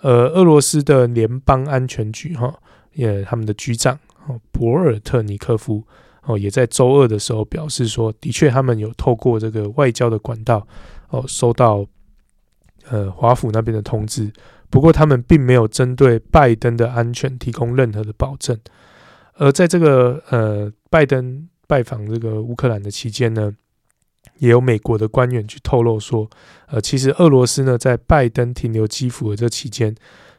[0.00, 2.52] 呃，俄罗斯的联邦安全局哈，
[2.94, 3.96] 也他们的局长
[4.26, 5.84] 哦，博尔特尼科夫
[6.24, 10.66] 哦，也在周二的时候表示说，的确他们有透过这个外交的管道
[11.10, 11.84] 哦，收到
[12.88, 14.32] 呃华府那边的通知，
[14.70, 18.58] 不过他们并没有针对拜登的安全提供任何的保证。
[19.34, 23.52] 而在这个呃拜登拜访这个乌克兰的期间呢，
[24.38, 26.28] 也有美国的官员去透露说，
[26.66, 29.94] 呃，其实俄罗斯呢，在拜登停留基辅的这期间，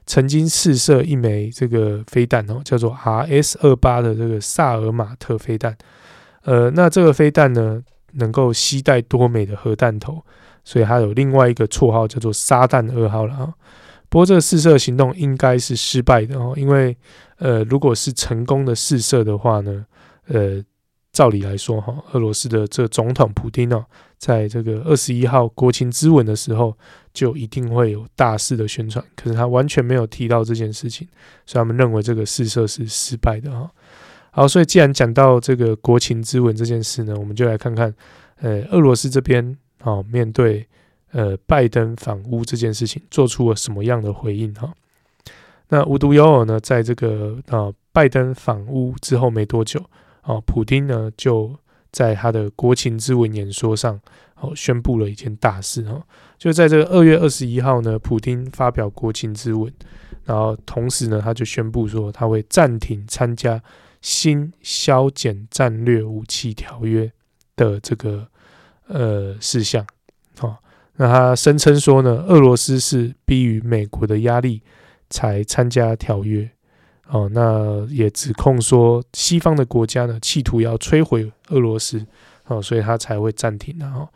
[0.06, 5.78] 曾经试射一枚这个飞弹哦，叫做 RS 二八的这个萨尔马特飞弹。
[6.44, 7.82] 呃，那这个飞弹呢，
[8.14, 10.24] 能够携带多枚的核弹头，
[10.64, 13.54] 所以它有另外一个绰号叫做“撒旦二号”了啊。
[14.10, 16.98] 不过这个试射行动应该是失败的哦，因为
[17.38, 19.86] 呃，如果是成功的试射的话呢，
[20.28, 20.64] 呃。
[21.14, 23.86] 照理来说，哈，俄罗斯的这总统普京呢，
[24.18, 26.76] 在这个二十一号国情咨文的时候，
[27.14, 29.06] 就一定会有大肆的宣传。
[29.16, 31.08] 可是他完全没有提到这件事情，
[31.46, 33.72] 所以他们认为这个试射是失败的哈。
[34.32, 37.94] 好，所以既然讲到这个国情咨文这件事呢，我们就来看看，
[38.42, 40.68] 呃，俄罗斯这边啊，面对
[41.12, 44.74] 呃拜登访乌这件事情，做出了什么样的回应哈？
[45.70, 49.80] 那无独有偶呢，在这个啊拜登访乌之后没多久。
[50.24, 51.56] 哦，普京呢就
[51.92, 54.00] 在他的国情咨文演说上，
[54.40, 56.02] 哦，宣布了一件大事哦，
[56.38, 59.72] 就在这个二月二十一号呢，普京发表国情咨文，
[60.24, 63.62] 然后同时呢，他就宣布说他会暂停参加
[64.02, 67.12] 新削减战略武器条约
[67.56, 68.28] 的这个
[68.88, 69.86] 呃事项。
[70.42, 70.58] 哦，
[70.96, 74.62] 那他声称说呢，俄罗斯是逼于美国的压力
[75.10, 76.50] 才参加条约。
[77.08, 82.04] 哦，那也指控说西方的国家呢，企图要摧毁俄罗斯，
[82.48, 84.08] 哦，所以他才会暂停，然后，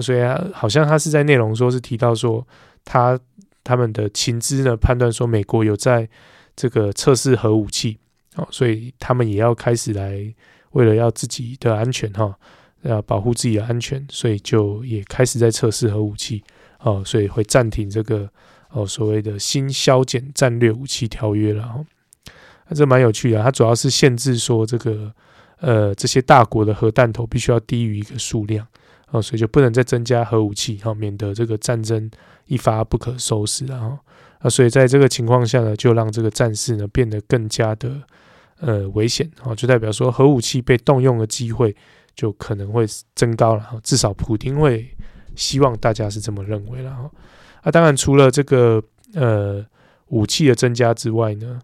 [0.00, 2.46] 所以他好像他是在内容说是提到说
[2.84, 3.18] 他
[3.64, 6.08] 他们的情资呢判断说美国有在
[6.54, 7.98] 这个测试核武器，
[8.36, 10.32] 哦，所以他们也要开始来
[10.70, 12.34] 为了要自己的安全哈，
[12.82, 16.42] 要保护自己的安全，所以就也开始在测试核武器，
[16.80, 18.30] 哦，所以会暂停这个
[18.70, 21.84] 哦所谓的新削减战略武器条约了哈。
[22.74, 25.10] 这蛮有趣的，它主要是限制说这个
[25.60, 28.66] 呃这些大国的核弹头必须要低于一个数量
[29.10, 32.10] 啊，所以就不能再增加核武器，好免得这个战争
[32.44, 33.98] 一发不可收拾了哈。
[34.40, 37.90] 啊，所以在这个情况下呢，就让这个战事呢变得更加的
[38.60, 41.74] 呃危险啊，就代表说核武器被动用的机会
[42.14, 43.80] 就可能会增高了哈。
[43.82, 44.86] 至少普丁会
[45.34, 47.10] 希望大家是这么认为了哈。
[47.62, 48.82] 啊，当然除了这个
[49.14, 49.64] 呃
[50.08, 51.58] 武器的增加之外呢。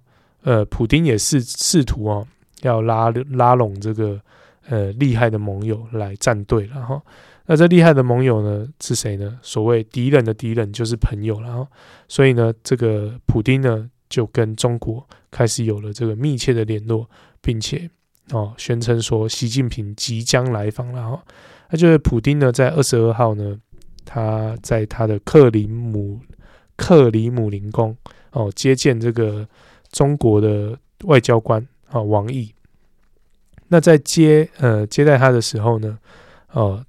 [0.45, 2.27] 呃，普丁也是试图哦，
[2.61, 4.21] 要拉拉拢这个
[4.69, 7.03] 呃厉害的盟友来站队了哈。
[7.47, 9.39] 那这厉害的盟友呢是谁呢？
[9.41, 11.69] 所谓敌人的敌人就是朋友了哈。
[12.09, 17.09] 所以呢，这个普丁呢就跟中国开始有了这个密切的联络，
[17.41, 17.89] 并且
[18.31, 21.25] 哦宣称说习近平即将来访了哈。
[21.71, 23.59] 那就是普丁呢在二十二号呢，
[24.05, 26.21] 他在他的克里姆
[26.77, 27.97] 克里姆林宫
[28.33, 29.49] 哦接见这个。
[29.95, 32.53] 中国的外交官啊，王毅，
[33.69, 35.97] 那在接呃接待他的时候呢，
[36.53, 36.85] 呃，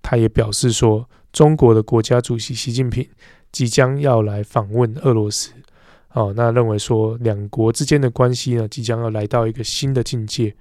[0.00, 3.06] 他也表示说，中国的国家主席习近平
[3.52, 5.52] 即将要来访问俄罗斯，
[6.14, 10.54] 哦，那认为说两国之间的关系呢，即将要来到一个新的境界，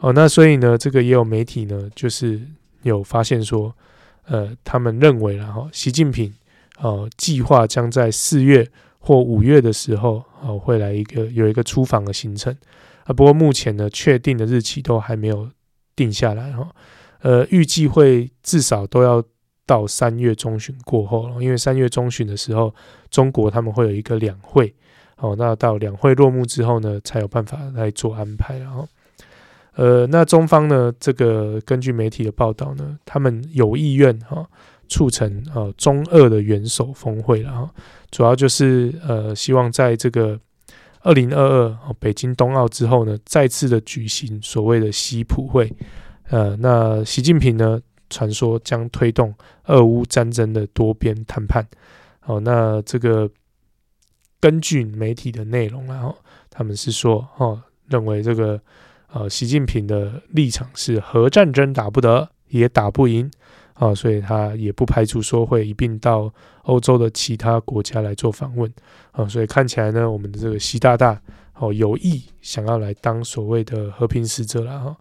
[0.00, 2.40] 哦，那所以呢，这个也有媒体呢，就是
[2.84, 3.76] 有发现说，
[4.24, 6.32] 呃，他们认为然后习近平
[6.78, 8.66] 呃计划将在四月。
[9.04, 12.56] 或五月的时候，哦，会来一个有一个出访的行程
[13.04, 13.12] 啊。
[13.12, 15.50] 不过目前呢，确定的日期都还没有
[15.96, 16.70] 定下来哈。
[17.20, 19.22] 呃，预计会至少都要
[19.66, 22.72] 到三月中旬过后，因为三月中旬的时候，
[23.10, 24.72] 中国他们会有一个两会，
[25.16, 28.58] 哦，那到两会落幕之后呢，才有办法来做安排。
[28.58, 28.88] 然后，
[29.74, 34.48] 呃，那中方呢，这个根据媒体的报道呢，他们有意愿哈
[34.92, 37.70] 促成呃中俄的元首峰会了哈，
[38.10, 40.38] 主要就是呃希望在这个
[41.00, 45.72] 二零二二北京冬奥之后呢，再次的举行所谓的习普会，
[46.28, 47.80] 呃，那习近平呢
[48.10, 49.34] 传说将推动
[49.64, 51.66] 俄乌战争的多边谈判，
[52.20, 53.30] 好，那这个
[54.40, 56.14] 根据媒体的内容然后
[56.50, 58.60] 他们是说哦认为这个。
[59.14, 63.30] 呃，习近平的立场是核战争打不得，也打不赢
[63.82, 68.72] 啊，所以他也不排除说会一并到欧洲的其他国家来做访问
[69.10, 71.20] 啊，所以看起来呢，我们的这个习大大
[71.54, 74.96] 哦有意想要来当所谓的和平使者了哈，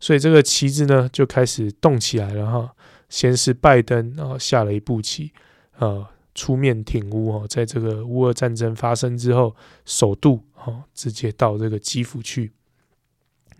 [0.00, 2.74] 所以这个旗子呢就开始动起来了哈，
[3.10, 5.30] 先是拜登啊下了一步棋，
[5.78, 9.54] 呃，出面挺乌哦，在这个乌俄战争发生之后，
[9.84, 12.52] 首度哦直接到这个基辅去。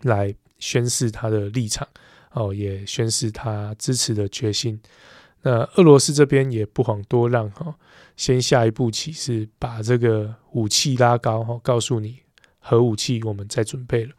[0.01, 1.87] 来宣示他的立场，
[2.35, 4.77] 哦，也宣示他支持的决心。
[5.41, 7.73] 那俄罗斯这边也不遑多让，哈，
[8.17, 12.19] 先下一步棋是把这个武器拉高，哈，告诉你
[12.59, 14.11] 核武器我们在准备了，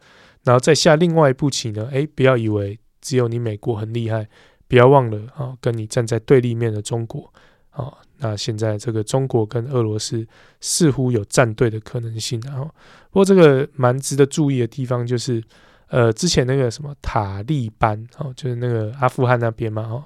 [0.43, 4.27] 然后再下另外一步棋呢，诶，不要以为只有你美国很厉害，
[4.67, 7.31] 不要忘了啊，跟你站在对立面的中国，
[7.69, 10.25] 啊，那现在这个中国跟俄罗斯
[10.59, 12.63] 似乎有站队的可能性，然后，
[13.11, 15.43] 不过这个蛮值得注意的地方就是。
[15.89, 20.03] 呃，之前那个什么塔利班哦，就是那个阿富汗那边嘛，哦，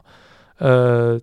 [0.58, 1.20] 呃，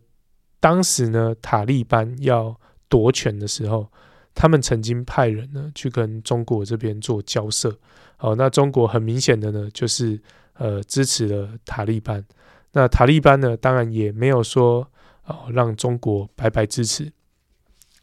[0.59, 3.86] 当时呢，塔利班要夺权的时候，
[4.34, 7.78] 他们曾经派人呢去跟中国这边做交涉，
[8.18, 10.20] 哦，那中国很明显的呢，就是
[10.54, 12.24] 呃支持了塔利班，
[12.72, 14.88] 那塔利班呢，当然也没有说
[15.26, 17.12] 哦让中国白白支持，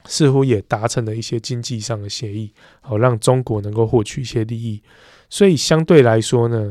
[0.06, 4.82] 似乎也达成了一些经济上的协议，好让中国能够获取一些利益。
[5.30, 6.70] 所以相对来说呢，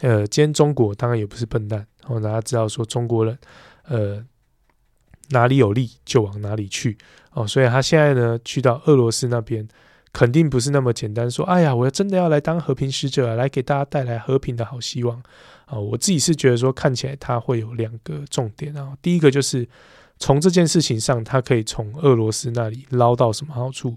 [0.00, 3.38] 呃，今天中国当然也不是笨蛋，哦，大家知道说中国人，
[3.84, 4.24] 呃，
[5.30, 6.98] 哪里有利就往哪里去，
[7.32, 9.66] 哦，所以他现在呢去到俄罗斯那边，
[10.12, 15.22] 肯定不是那么简单，说，哎呀，我要真的要来当和平使者，来给大家带来和平的好希望，
[15.66, 19.66] 啊，我自己是觉得说，看起来他会有两个重点啊，第一个就是
[20.18, 23.96] 从这件事情上，他可以从俄罗斯那里捞到什么好处，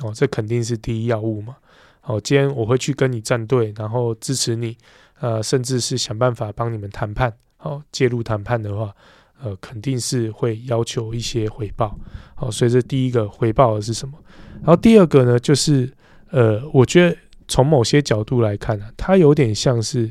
[0.00, 1.56] 哦，这肯定是第一要务嘛。
[2.00, 4.76] 好，今天我会去跟你站队，然后支持你，
[5.20, 7.32] 呃，甚至是想办法帮你们谈判。
[7.56, 8.94] 好，介入谈判的话，
[9.42, 11.94] 呃，肯定是会要求一些回报。
[12.34, 14.18] 好，所以这第一个回报的是什么？
[14.62, 15.92] 然后第二个呢，就是
[16.30, 20.10] 呃，我觉得从某些角度来看呢，啊，他有点像是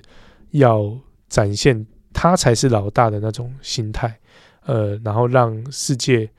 [0.52, 0.96] 要
[1.28, 4.20] 展现他才是老大的那种心态，
[4.66, 6.30] 呃，然后让世界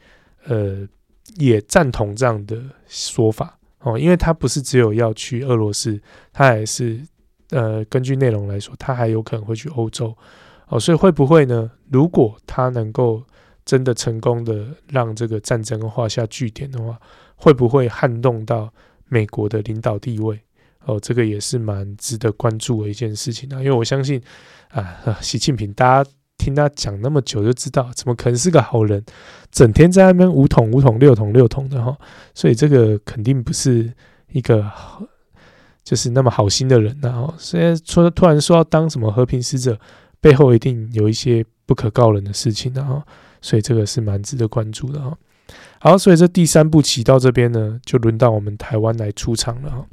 [0.45, 0.87] 呃
[1.37, 3.59] 也赞同这样的说法。
[3.81, 6.01] 哦，因为他不是只有要去俄罗斯，
[6.33, 7.01] 他还是
[7.51, 10.17] 呃，根据内容来说，他还有可能会去欧洲。
[10.69, 11.71] 哦，所以会不会呢？
[11.91, 13.23] 如果他能够
[13.65, 17.01] 真的成功的让这个战争画下句点的话，
[17.35, 18.73] 会不会撼动到
[19.09, 20.39] 美国的领导地位？
[20.85, 23.59] 哦，这个也是蛮值得关注的一件事情啊。
[23.59, 24.23] 因为我相信
[24.71, 26.11] 啊， 习近平，大家。
[26.41, 29.05] 听他讲那么久就知道，怎么可能是个好人？
[29.53, 31.95] 整天在那边五桶五桶六桶六桶的哈，
[32.35, 33.93] 所以这个肯定不是
[34.33, 34.65] 一个
[35.85, 37.11] 就是那么好心的人呐。
[37.11, 39.79] 哈，现在说突然说要当什么和平使者，
[40.21, 43.05] 背后一定有一些不可告人的事情的哈，
[43.43, 45.15] 所以这个是蛮值得关注的哈。
[45.81, 49.85] 好，所以这第三步棋到这边呢，就轮到我们台湾来出场了哈。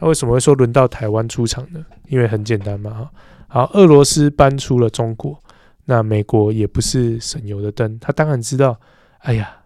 [0.00, 1.84] 那为什么会说轮到台湾出场呢？
[2.08, 3.10] 因为很简单嘛哈。
[3.46, 5.42] 好，俄罗斯搬出了中国。
[5.90, 8.78] 那美国也不是省油的灯，他当然知道，
[9.20, 9.56] 哎呀，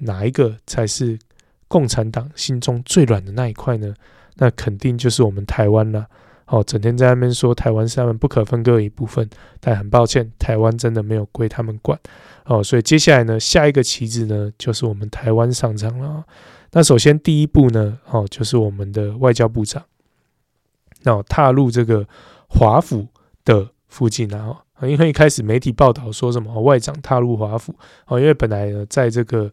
[0.00, 1.18] 哪一个才是
[1.68, 3.94] 共产党心中最软的那一块呢？
[4.36, 6.06] 那肯定就是我们台湾了。
[6.48, 9.26] 哦，整天在那边说台湾是他们不可分割的一部分，
[9.58, 11.98] 但很抱歉，台湾真的没有归他们管。
[12.44, 16.26] 哦，所以接下来呢，下一个棋子呢，就是我们台湾上场了。
[16.72, 19.82] 那首先第一步呢，哦，就是我们的外交部长，
[21.04, 22.06] 那、哦、踏入这个
[22.48, 23.06] 华府
[23.46, 24.58] 的附近啊。
[24.82, 27.74] 因为一开始媒体报道说什么外长踏入华府
[28.06, 29.50] 哦，因为本来呢，在这个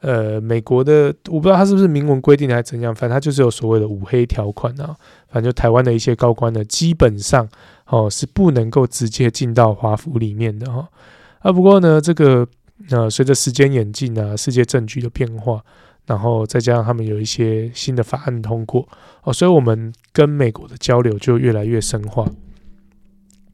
[0.00, 4.96] 呃美国的，我不知道他是不是明文规定还是怎样，反正他就是有所谓的五黑条款啊。
[5.28, 7.46] 反正就台湾的一些高官呢，基本上
[7.86, 10.88] 哦是不能够直接进到华府里面的哈。
[11.40, 12.46] 啊，不过呢，这个
[12.90, 15.60] 呃随着时间演进啊，世界政局的变化，
[16.06, 18.88] 然后再加上他们有一些新的法案通过
[19.24, 22.26] 哦，所以我们跟美国的交流就越来越深化。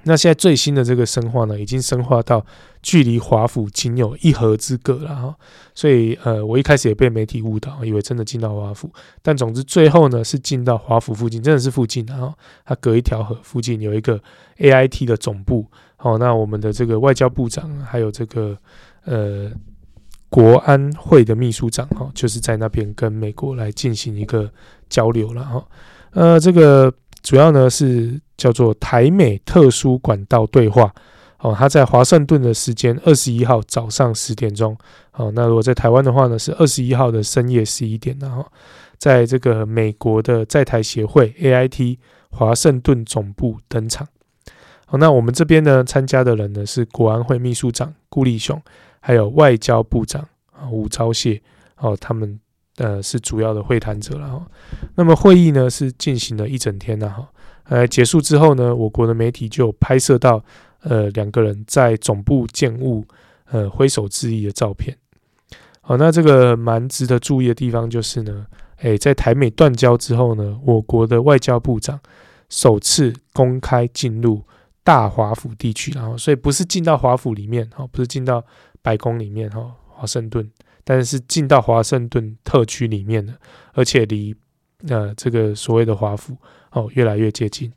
[0.04, 2.44] 那现在最新的这个深化呢，已经深化到
[2.82, 5.34] 距离华府仅有一河之隔了哈。
[5.74, 8.90] 所以呃，我一开始也被媒体误导，以为真的进到华府，
[9.22, 12.34] 但总之最后呢是进到华府附近，真的是附近啊。
[12.64, 14.20] 它隔一条河附近有一个
[14.58, 15.66] AIT 的总部。
[15.96, 18.56] 好，那我们的这个外交部长还有这个
[19.04, 19.50] 呃
[20.28, 24.50] 国安会的秘书长哈，就是在那边跟美国来进行一个
[24.88, 25.66] 交流了哈。
[26.10, 26.92] 呃，这个
[27.22, 28.20] 主要呢是。
[28.36, 30.92] 叫做台美特殊管道对话，
[31.38, 34.76] 哦，他在华盛顿的时间二十一号早上十点钟，
[35.12, 38.44] 哦，那如果在台湾的话呢，是二十一号的深夜十一点，然后
[38.98, 41.98] 在这个美国的在台协会 AIT
[42.30, 44.08] 华盛顿总部登场。
[44.86, 48.60] 好，那我们这边呢，参加的人呢是国安会秘书长顾立雄，
[49.00, 51.40] 还有外交部长啊吴钊燮，
[51.76, 52.38] 哦，他们
[52.78, 54.46] 呃是主要的会谈者了哈。
[54.96, 57.28] 那么会议呢是进行了一整天的哈。
[57.64, 60.44] 呃，结束之后呢，我国的媒体就拍摄到
[60.82, 63.02] 呃两个人在总部见晤，
[63.46, 64.96] 呃挥手致意的照片。
[65.80, 68.46] 好，那这个蛮值得注意的地方就是呢，
[68.78, 71.98] 诶，在台美断交之后呢，我国的外交部长
[72.48, 74.42] 首次公开进入
[74.82, 78.44] 大华府地区，然后所以不是进到华府里面，哈，不是进到
[78.82, 80.46] 白宫里面，哈，华盛顿，
[80.84, 83.32] 但是进到华盛顿特区里面的，
[83.72, 84.34] 而且离
[84.88, 86.36] 呃这个所谓的华府。
[86.74, 87.72] 哦，越来越接近，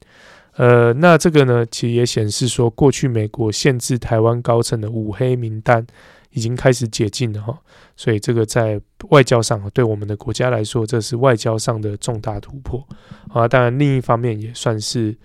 [0.55, 5.85] 呃，那这个呢，其实也显示说，过去美国限制台湾高层的五黑名单
[6.31, 7.57] 已经开始解禁了哈，
[7.95, 12.83] 所以这个在外交上，对我们的国家来说，这是外交上的重大突破
[13.29, 13.47] 啊。
[13.47, 15.15] 当然，另一方面也算是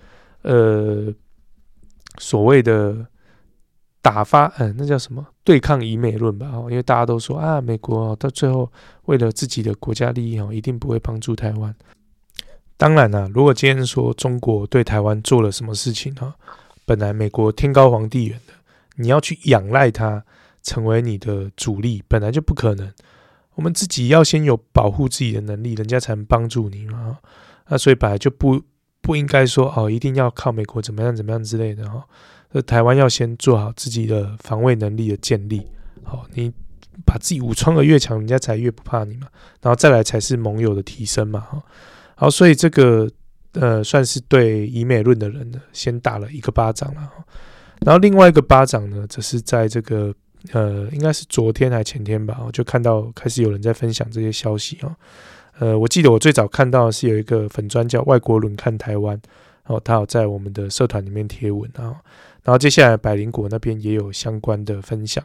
[0.43, 1.13] 呃
[2.19, 3.07] 所谓的
[4.03, 6.51] 打发，嗯，那叫什么对抗以美论吧？
[6.53, 8.71] 哦，因为大家都说啊，美国到最后
[9.07, 11.75] 为了自己的国家利益哦，一定不会帮助台湾。
[12.83, 16.35] 当然了、如果今天说中国对台湾做了什么事情哈，
[16.85, 18.53] 本来美国天高皇帝远的，
[18.97, 20.25] 你要去仰赖它
[20.65, 22.93] 成为你的主力，本来就不可能。
[23.55, 27.19] 我们自己要先有保护自己的能力，人家才能帮助你嘛。
[27.69, 28.61] 那所以本来就不
[29.01, 32.05] 不应该说哦，一定要靠美国怎么样怎么样之类的哈。
[32.51, 35.65] 那台湾要先做好自己的防卫能力的建立，
[36.03, 36.53] 好，你
[37.07, 39.29] 把自己武装的越强，人家才越不怕你嘛。
[39.61, 41.63] 然后再来才是盟友的提升嘛，哈。
[42.15, 43.09] 好，所以这个
[43.55, 47.13] 呃，算是对以美论的人呢，先打了一个巴掌了。
[47.85, 50.15] 然后另外一个巴掌呢，则是在这个
[50.53, 54.97] 呃，应该是昨天还前天吧，我就看到开始有人在分享这些消息啊。
[55.59, 59.21] 呃，我记得我最早看到是有一个粉专叫“外国人看台湾”，
[59.67, 61.97] 然后他有在我们的社团里面贴文啊。
[62.43, 65.23] 然后接下来百灵果那边也有相关的分享。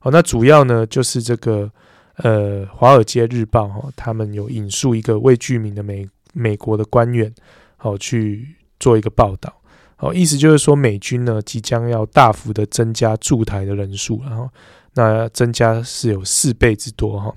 [0.00, 1.70] 好，那主要呢就是这个
[2.16, 6.08] 呃，《华尔街日报》哈，他们有引述一个未具名的美。
[6.32, 7.32] 美国的官员，
[7.76, 9.52] 好去做一个报道，
[9.96, 14.48] 好，意思就是说美军呢即将要大幅的增加驻台的人数，然后
[14.94, 17.34] 那增加是有四倍之多哈，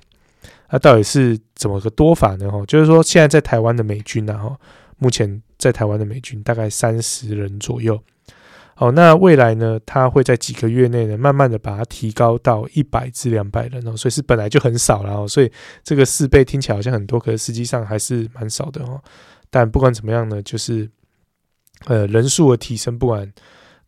[0.70, 2.50] 那到底是怎么个多法呢？
[2.50, 4.56] 哈，就是说现在在台湾的美军呢，哈，
[4.98, 8.00] 目前在台湾的美军大概三十人左右。
[8.76, 15.50] 好，那未来呢，它会在几个月内呢，慢慢的把它提高到一百至两百人哦，所以是本来就很少了哦，所以
[15.84, 19.00] 这个四倍听起来好像很多，可是实际上还是蛮少的哦。
[19.48, 20.90] 但不管怎么样呢，就是
[21.86, 23.32] 呃人数的提升，不管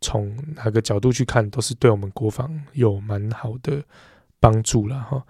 [0.01, 3.83] 从哪个角度去看，都是对我们国防有蛮好的
[4.39, 5.21] 帮助了哈。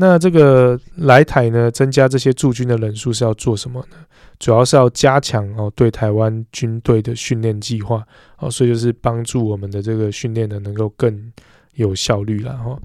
[0.00, 3.96] 那这个来台呢，增加这些驻军的人数是要做什么呢？
[4.38, 8.02] 主要是要加强哦对台湾军队的训练计划
[8.38, 11.30] 哦，所以就是帮助我们的这个训练呢能够更
[11.74, 12.80] 有效率了哈。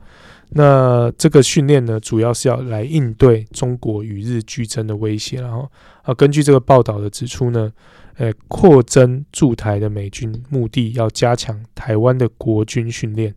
[0.50, 5.72] 那这个训练呢，主要是要来应对中国与日俱增的威胁，然后
[6.02, 7.72] 啊，根据这个报道的指出呢，
[8.18, 13.34] 呃，扩增驻台的美军，目的要加强台湾的国军训练。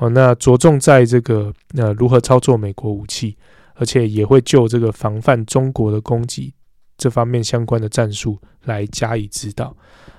[0.00, 3.36] 哦，那着重在这个呃如何操作美国武器，
[3.74, 6.54] 而且也会就这个防范中国的攻击
[6.96, 9.76] 这方面相关的战术来加以指导。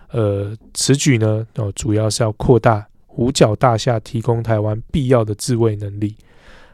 [0.10, 2.86] 呃，此举呢，哦，主要是要扩大
[3.16, 6.18] 五角大厦提供台湾必要的自卫能力。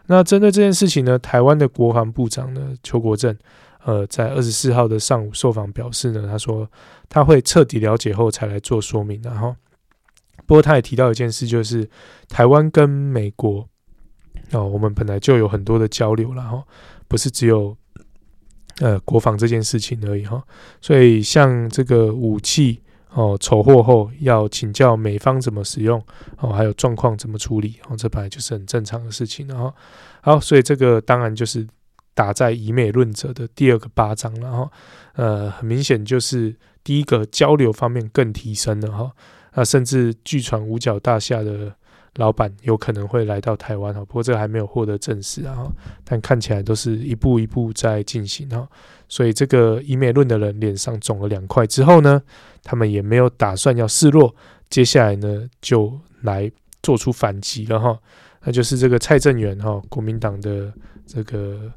[0.08, 3.38] 那针对这件事情呢，台湾的国防部长呢邱国正，
[3.84, 6.68] 呃，在二十四号的上午受访表示呢，他说
[7.08, 9.56] 他会彻底了解后才来做说明，然后。
[10.46, 11.90] 不过他也提到一件事，就是
[12.30, 13.68] 台湾跟美国
[14.52, 16.64] 哦，我们本来就有很多的交流了哈，
[17.08, 17.76] 不是只有
[18.80, 20.44] 呃国防这件事情而已哈。
[20.82, 22.80] 所以像这个武器
[23.12, 26.00] 哦丑获后要请教美方怎么使用
[26.38, 29.48] 哦，还有状况怎么处理哦，这本来就是很正常的事情。
[29.48, 29.74] 然后
[30.22, 31.66] 好，所以这个当然就是
[32.14, 34.72] 打在以美论者的第二个巴掌了哈。
[35.14, 39.12] 呃，很明显就是第一个交流方面更提升了哈。
[39.56, 41.74] 那甚至据传五角大厦的
[42.18, 45.68] 老板有可能会来到台湾哈，不过这个还没有获得证实啊，
[46.04, 48.68] 但看起来都是一步一步在进行哈。
[49.08, 52.22] 所以这个以美论的人脸上肿了两块之后呢，
[52.64, 54.34] 他们也没有打算要示弱，
[54.70, 56.52] 接下来呢就来
[56.84, 57.98] 做出反击了哈。
[58.44, 60.72] 那就是这个蔡正元哈，国民党的
[61.06, 61.72] 这个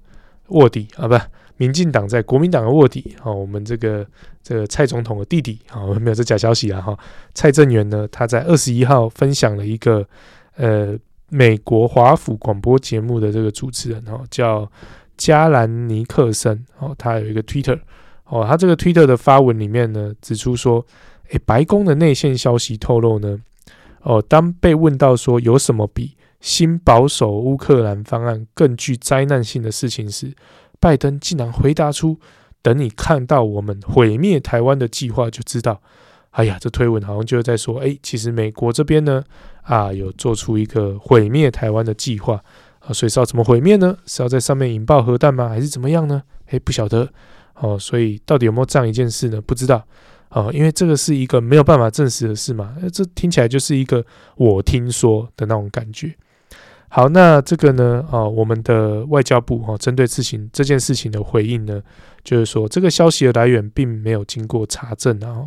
[0.48, 1.14] 卧底啊，不，
[1.58, 3.30] 民进党在国民党的卧底啊。
[3.30, 4.06] 我们这个
[4.42, 6.98] 这个蔡总统的弟弟啊，没有这假消息啊哈。
[7.34, 10.06] 蔡正元呢，他在二十一号分享了一个
[10.56, 10.98] 呃
[11.28, 14.70] 美国华府广播节目的这个主持人哈，叫
[15.18, 17.78] 加兰尼克森哦，他有一个 Twitter
[18.24, 20.86] 哦，他这个 Twitter 的发文里面呢，指出说，
[21.30, 23.38] 诶，白宫的内线消息透露呢，
[24.02, 30.32] 哦，当被问到说有什么比新保守乌克兰方案更具灾难性的事情时，
[30.80, 32.18] 拜登竟然回答出
[32.62, 35.80] ：“等你看到我们毁灭台湾的计划，就知道。”
[36.32, 39.24] 哎呀，这推文好像就是在说：“哎，其实美国这边呢，
[39.62, 42.40] 啊，有做出一个毁灭台湾的计划
[42.80, 43.96] 啊，所以是要怎么毁灭呢？
[44.06, 45.48] 是要在上面引爆核弹吗？
[45.48, 46.22] 还是怎么样呢？
[46.46, 47.08] 哎，不晓得
[47.54, 47.76] 哦。
[47.78, 49.40] 所以到底有没有这样一件事呢？
[49.40, 49.84] 不知道
[50.28, 52.76] 哦，因为这个是一个没有办法证实的事嘛。
[52.92, 54.04] 这听起来就是一个
[54.36, 56.14] 我听说的那种感觉。”
[56.90, 58.02] 好，那这个呢？
[58.10, 61.82] 哦，我们的外交部哈，针对事情这件事情的回应呢，
[62.24, 65.46] 就是说这个消息的来源并没有经过查证啊。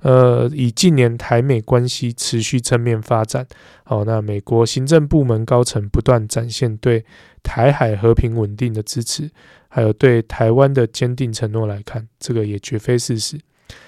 [0.00, 3.46] 呃，以近年台美关系持续正面发展，
[3.84, 7.02] 好，那美国行政部门高层不断展现对
[7.42, 9.30] 台海和平稳定的支持，
[9.68, 13.40] 还有对台湾的坚定承诺来看，这个也绝非事实。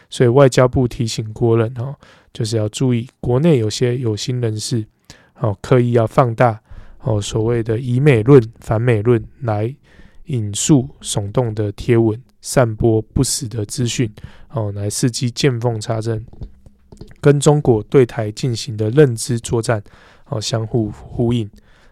[0.08, 1.94] 所以外交部提醒国人哈，
[2.32, 4.86] 就是要注意国内有些有心人士，
[5.38, 6.58] 哦，刻意要放大。
[7.06, 9.72] 哦，所谓的以美论、反美论来
[10.24, 14.12] 引述耸动的贴文，散播不实的资讯，
[14.50, 16.26] 哦，来伺机见缝插针，
[17.20, 19.80] 跟中国对台进行的认知作战，
[20.28, 21.48] 哦，相互呼应，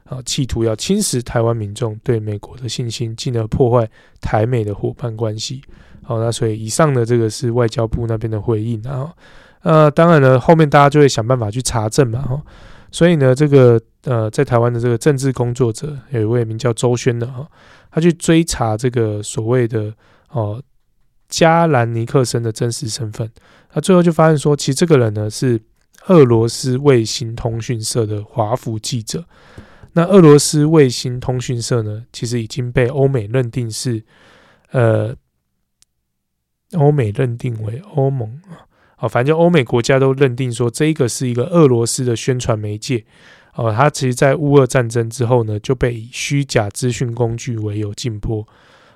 [0.06, 3.88] 啊，企图要侵蚀台湾民众对美国的信心，进而破坏
[4.20, 5.62] 台美的伙伴关系。
[6.02, 9.08] 好，那所以以上的这个是外交部那边的回应，然后，
[9.62, 12.42] 呃，当然了，后面大家就会想办法去查证嘛，哈。
[12.94, 17.44] 所以呢，这个呃，在台湾的这个政治工作者有一位名叫周宣的哈，
[17.90, 19.92] 他去追查这个所谓的
[20.28, 20.62] 哦
[21.28, 23.28] 加兰尼克森的真实身份，
[23.68, 25.60] 他最后就发现说，其实这个人呢是
[26.06, 29.24] 俄罗斯卫星通讯社的华府记者。
[29.94, 34.04] 那俄罗斯卫星通讯社呢，其实已经被欧美认定是
[34.70, 35.12] 呃
[36.74, 38.70] 欧美认定为欧盟啊。
[39.04, 43.04] 哦，反正欧美国家都认定说，这一个是一个俄罗斯的宣传媒介。
[43.54, 48.46] 哦，它其实，在乌俄战争之后呢，就被以虚假资讯工具为由禁播。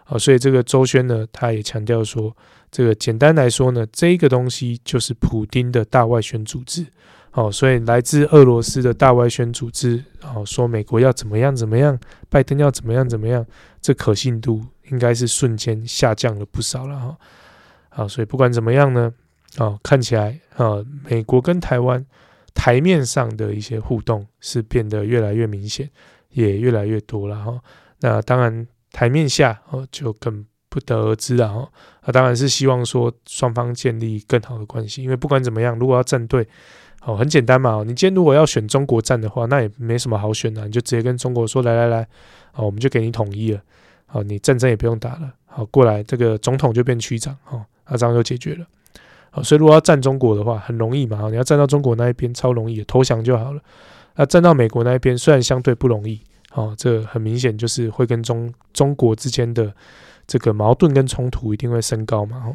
[0.07, 2.35] 哦，所以这个周宣呢，他也强调说，
[2.71, 6.87] 这个简单来说呢，这个东西就是普丁的大外宣组织。
[7.33, 11.99] 哦，所以来自俄罗斯的大外宣组织，哦，说美国要怎么样怎么样，
[12.31, 13.45] 拜登要怎么样怎么样，
[13.83, 17.17] 这可信度应该是瞬间下降了不少了哈。
[17.91, 19.13] 好，所以不管怎么样呢。
[19.57, 22.05] 哦，看起来啊，美国跟台湾
[22.55, 25.89] 台面上的一些互动是变得越来越明显，
[26.31, 27.59] 也越来越多了哈。
[28.01, 31.69] 那当然，台面下哦就更不得而知了哈。
[32.05, 36.47] 那当然是希望说双方建立更好的关系，因为不管怎么样，如果要站队，
[37.03, 37.83] 哦，很简单嘛。
[37.85, 42.07] 你今天如果要选中国站的话，那也没什么好选的，你就直接跟中国说，来来来，
[42.53, 43.61] 好，我们就给你统一了，
[44.07, 48.67] 好，你战争也不用打了，好，过来这个总统就变区长，好，那这样就解决了。
[49.43, 51.29] 所以如果要站中国的话，很容易嘛。
[51.31, 53.61] 你要站到中国那一边，超容易，投降就好了。
[54.17, 56.21] 那站到美国那一边，虽然相对不容易，
[56.53, 59.73] 哦，这很明显就是会跟中中国之间的
[60.27, 62.53] 这个矛盾跟冲突一定会升高嘛。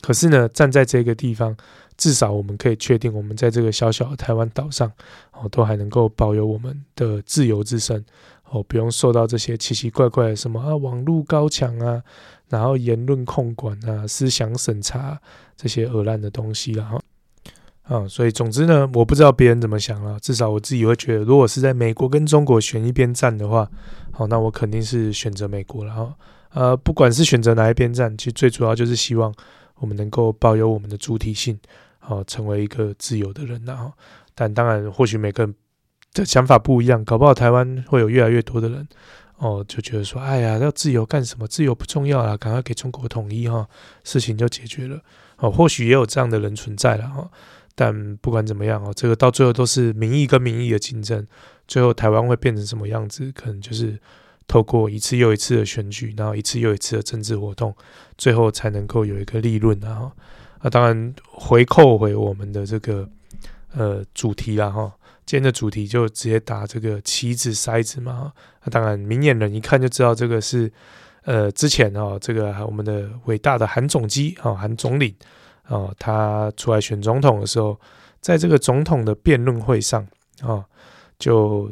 [0.00, 1.56] 可是呢，站在这个地方，
[1.96, 4.90] 至少我们可以确定，我们在这个小小的台湾岛上，
[5.32, 8.04] 哦，都还能够保有我们的自由之身，
[8.50, 12.02] 哦，不用受到这些奇奇怪怪的什么啊，网络高墙啊。
[12.50, 15.18] 然后言论控管啊，思想审查
[15.56, 17.00] 这些恶烂的东西了哈，
[17.82, 23.70] 啊，所以总之呢，我不知道别人怎么想啊，至少我自己会觉得，如果是在美国跟中国选一边站的话，
[24.12, 26.14] 好，那我肯定是选择美国了哈。
[26.52, 29.34] 呃，不管是选择哪一边站，其实最主要就是希望
[29.76, 31.58] 我们能够保有我们的主体性，
[31.98, 33.92] 好，成为一个自由的人然后。
[34.34, 35.54] 但当然，或许每个人
[36.12, 38.86] 的想法不一样，搞不好台湾会有越来越多的人。
[39.38, 41.46] 哦，就觉得说，哎呀，要自由干什么？
[41.48, 43.68] 自由不重要啦，赶快给中国统一哈，
[44.04, 45.00] 事情就解决了。
[45.44, 47.30] 哦，或许也有这样的人存在了哈，
[47.74, 51.26] 但不管怎么样哦，这个到最后都是民意跟民意的竞争。
[51.66, 53.30] 最后台湾会变成什么样子？
[53.32, 53.98] 可能就是
[54.46, 57.74] 透过一次又一次的选举，然后一次又一次的政治活动，
[58.16, 60.12] 最后才能够有一个利润啊。
[60.62, 63.08] 那当然回扣回我们的这个
[63.74, 64.92] 呃主题啦哈。
[65.26, 68.34] 今天的主题就直接打这个棋子筛子嘛。
[68.64, 70.70] 那当然，明眼人一看就知道这个是
[71.24, 75.14] 呃之前哦，这个我们的伟大的韩总机啊，韩总领
[75.64, 77.78] 啊，他出来选总统的时候，
[78.20, 80.06] 在这个总统的辩论会上
[80.42, 80.64] 啊，
[81.18, 81.70] 就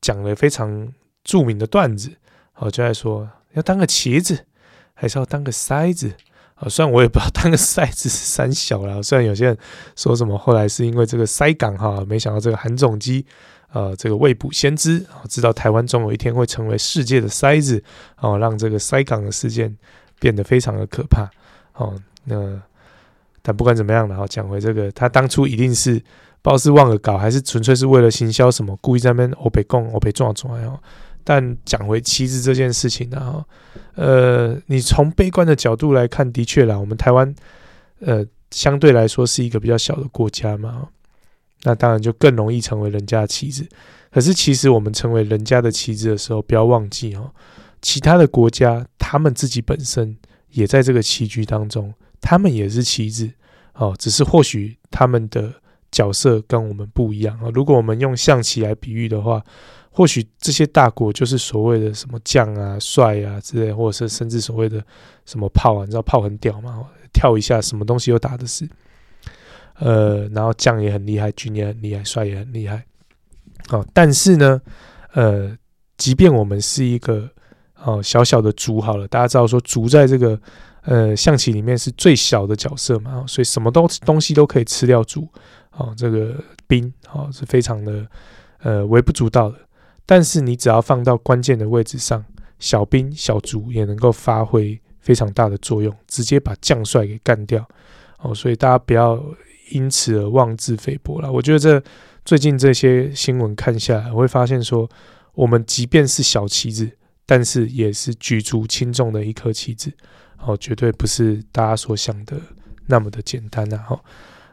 [0.00, 0.92] 讲了非常
[1.24, 2.10] 著名的段子，
[2.54, 4.46] 哦，就在说要当个棋子，
[4.94, 6.12] 还是要当个筛子。
[6.54, 9.58] 啊，虽然我也不知道当个筛子是三小了，虽然有些人
[9.94, 13.26] 说什么后来是因为这个筛港哈，没想到这个韩总机，
[13.72, 17.82] 呃，这个未卜先知啊，知道台湾总有一天会成为世界的筛子，
[18.20, 19.76] 哦，让这个筛港的事件
[20.18, 21.28] 变得非常的可怕，
[21.74, 21.94] 哦，
[22.24, 22.60] 那
[23.42, 25.94] 但不管怎么样然后，讲回这个，他当初一定是
[26.42, 30.80] 不知道是忘了搞，还是纯粹是为了行销什么，故意在那边欧北共欧北撞撞哦。
[31.22, 33.44] 但讲回旗帜这件事情呢，哈，
[33.96, 37.34] 呃，你从悲观的角度来看，的确啦，我们台湾，
[38.00, 40.88] 呃，相对来说是一个比较小的国家嘛，
[41.62, 43.66] 那当然就更容易成为人家的棋子。
[44.10, 47.30] 可是其实我们成为人家的棋子的时候，不要忘记哦，
[47.82, 50.16] 其他的国家他们自己本身
[50.50, 53.30] 也在这个棋局当中，他们也是棋子
[53.74, 55.52] 哦，只是或许他们的
[55.90, 57.50] 角色跟我们不一样啊。
[57.52, 59.42] 如果我们用象棋来比喻的话。
[59.96, 64.84] 或许这些大国就是所谓的什么将啊、帅啊之类，或者是甚至所谓的
[65.24, 66.84] 什么炮啊，你知道炮很屌嘛？
[67.14, 68.68] 跳一下，什么东西都打得死。
[69.78, 72.84] 呃，然后将也很厉害，军也很厉害，帅也很厉害。
[73.70, 74.60] 哦，但是呢，
[75.12, 75.56] 呃，
[75.96, 77.28] 即便我们是一个
[77.82, 80.40] 哦小小的卒，好了，大家知道说卒在这个
[80.82, 85.28] 呃象棋里面是最小的角色嘛，所以什么都东西都可以吃掉卒。
[85.72, 88.06] 哦，这个兵哦是非常的
[88.60, 89.58] 呃微不足道的。
[90.06, 92.24] 但是你只要放到关键的位置上，
[92.58, 97.68] 小兵小卒也能够发挥非常大的作用，直接把将帅给干掉
[98.20, 98.34] 哦。
[98.34, 99.22] 所以大家不要
[99.70, 101.30] 因此而妄自菲薄了。
[101.30, 101.82] 我觉得这
[102.24, 104.88] 最近这些新闻看下来，我会发现说，
[105.34, 106.90] 我们即便是小棋子，
[107.24, 109.92] 但是也是举足轻重的一颗棋子
[110.38, 112.40] 哦，绝对不是大家所想的
[112.86, 113.78] 那么的简单呐。
[113.78, 114.00] 哈，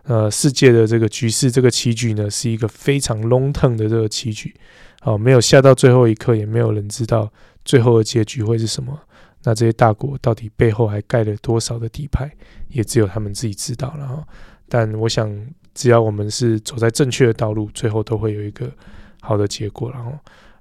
[0.04, 4.54] 呃，世界的这个局势，这个棋局呢，是一个非常 long term 的这个棋局。
[5.04, 7.32] 哦，没有下到最后一刻，也没有人知道
[7.66, 8.98] 最后的结局会是什么。
[9.44, 12.32] 那这些大国到底背后还盖了多少的底牌，
[12.70, 14.26] 也只有他们自己知道了哈。
[14.76, 15.32] 但我想，
[15.76, 18.68] 只要我们是走在正确的道路，最后都会有一个
[19.22, 19.92] 好的结果。
[19.92, 20.12] 然后，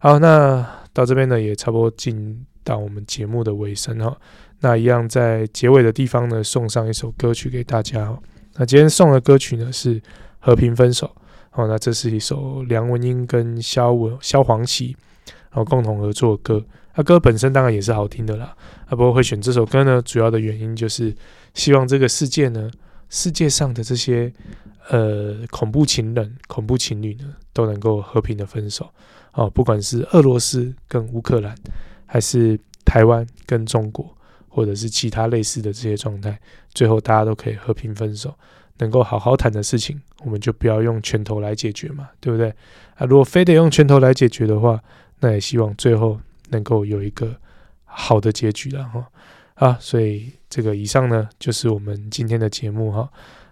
[0.00, 0.62] 好，那
[0.92, 4.14] 到这边呢，也差不多进到我们节目的尾声哈。
[4.60, 8.14] 那一样在结尾的地方呢，送上一首歌曲给大家。
[8.56, 9.98] 那今天送的歌曲呢是
[10.40, 11.06] 《和平分手》。
[11.48, 14.94] 好，那这是一首梁文音跟萧文萧煌奇
[15.24, 16.62] 然后共同合作的歌。
[16.96, 18.54] 那歌本身当然也是好听的啦。
[18.84, 21.16] 啊，不过会选这首歌呢，主要的原因就是
[21.54, 22.70] 希望这个世界呢，
[23.12, 24.32] 世界上的这些
[24.88, 28.90] 呃恐怖情人、恐怖情侣呢，都能够和平的分手。
[29.34, 31.54] 哦，不管是俄罗斯跟乌克兰，
[32.06, 34.16] 还是台湾跟中国，
[34.48, 36.40] 或者是其他类似的这些状态，
[36.72, 38.34] 最后大家都可以和平分手。
[38.78, 42.48] 能够好好谈的事情，我们就不要用拳头来解决嘛，对不对？
[42.94, 44.82] 啊，如果非得用拳头来解决的话，
[45.20, 46.18] 那也希望最后
[46.48, 47.36] 能够有一个
[47.84, 49.06] 好的结局了哈。
[49.54, 53.08] 啊，所以这个以上呢，就是我们今天的节目哈。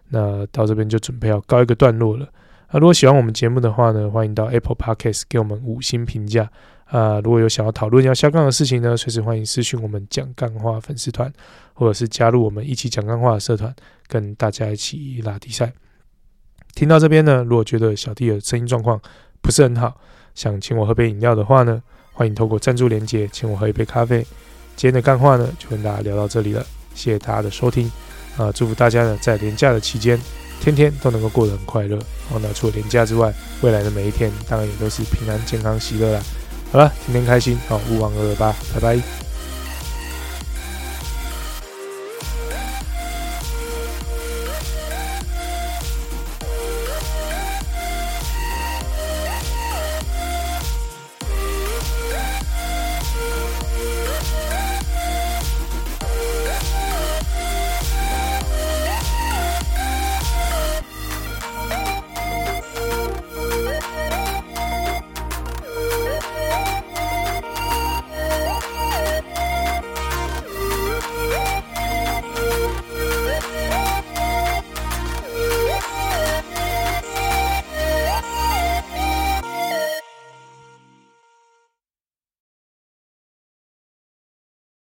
[0.09, 2.27] 那到这边就准备要告一个段落了。
[2.67, 6.51] 啊，如果喜欢我们节目的话呢，欢迎到 Apple Podcast 给我们五星评价。
[6.87, 11.33] 啊，如果有想要讨论要下杠的事情呢，随时欢迎私讯我们讲杠话粉丝团，
[11.75, 13.73] 或者是加入我们一起讲杠话的社团，
[14.09, 15.73] 跟大家一起拉低赛。
[16.75, 19.01] 听到这边呢，如果觉得小弟的声音状况
[19.41, 20.01] 不是很好，
[20.35, 21.81] 想请我喝杯饮料的话呢，
[22.13, 24.27] 欢迎透过赞助连结请我喝一杯咖啡。
[24.81, 27.93] 今天的干话呢，就跟大家聊到这里了，谢谢大家的收听。
[28.39, 30.19] 啊，祝福大家呢在连假的期间，
[30.59, 31.97] 天天都能够过得很快乐。
[31.97, 33.31] 然后呢除了连假之外，
[33.61, 36.23] 未来的每一天当然也都是平安、健康、喜乐啦。
[36.73, 39.30] 好了，天天开心，好，勿忘二二八，拜拜。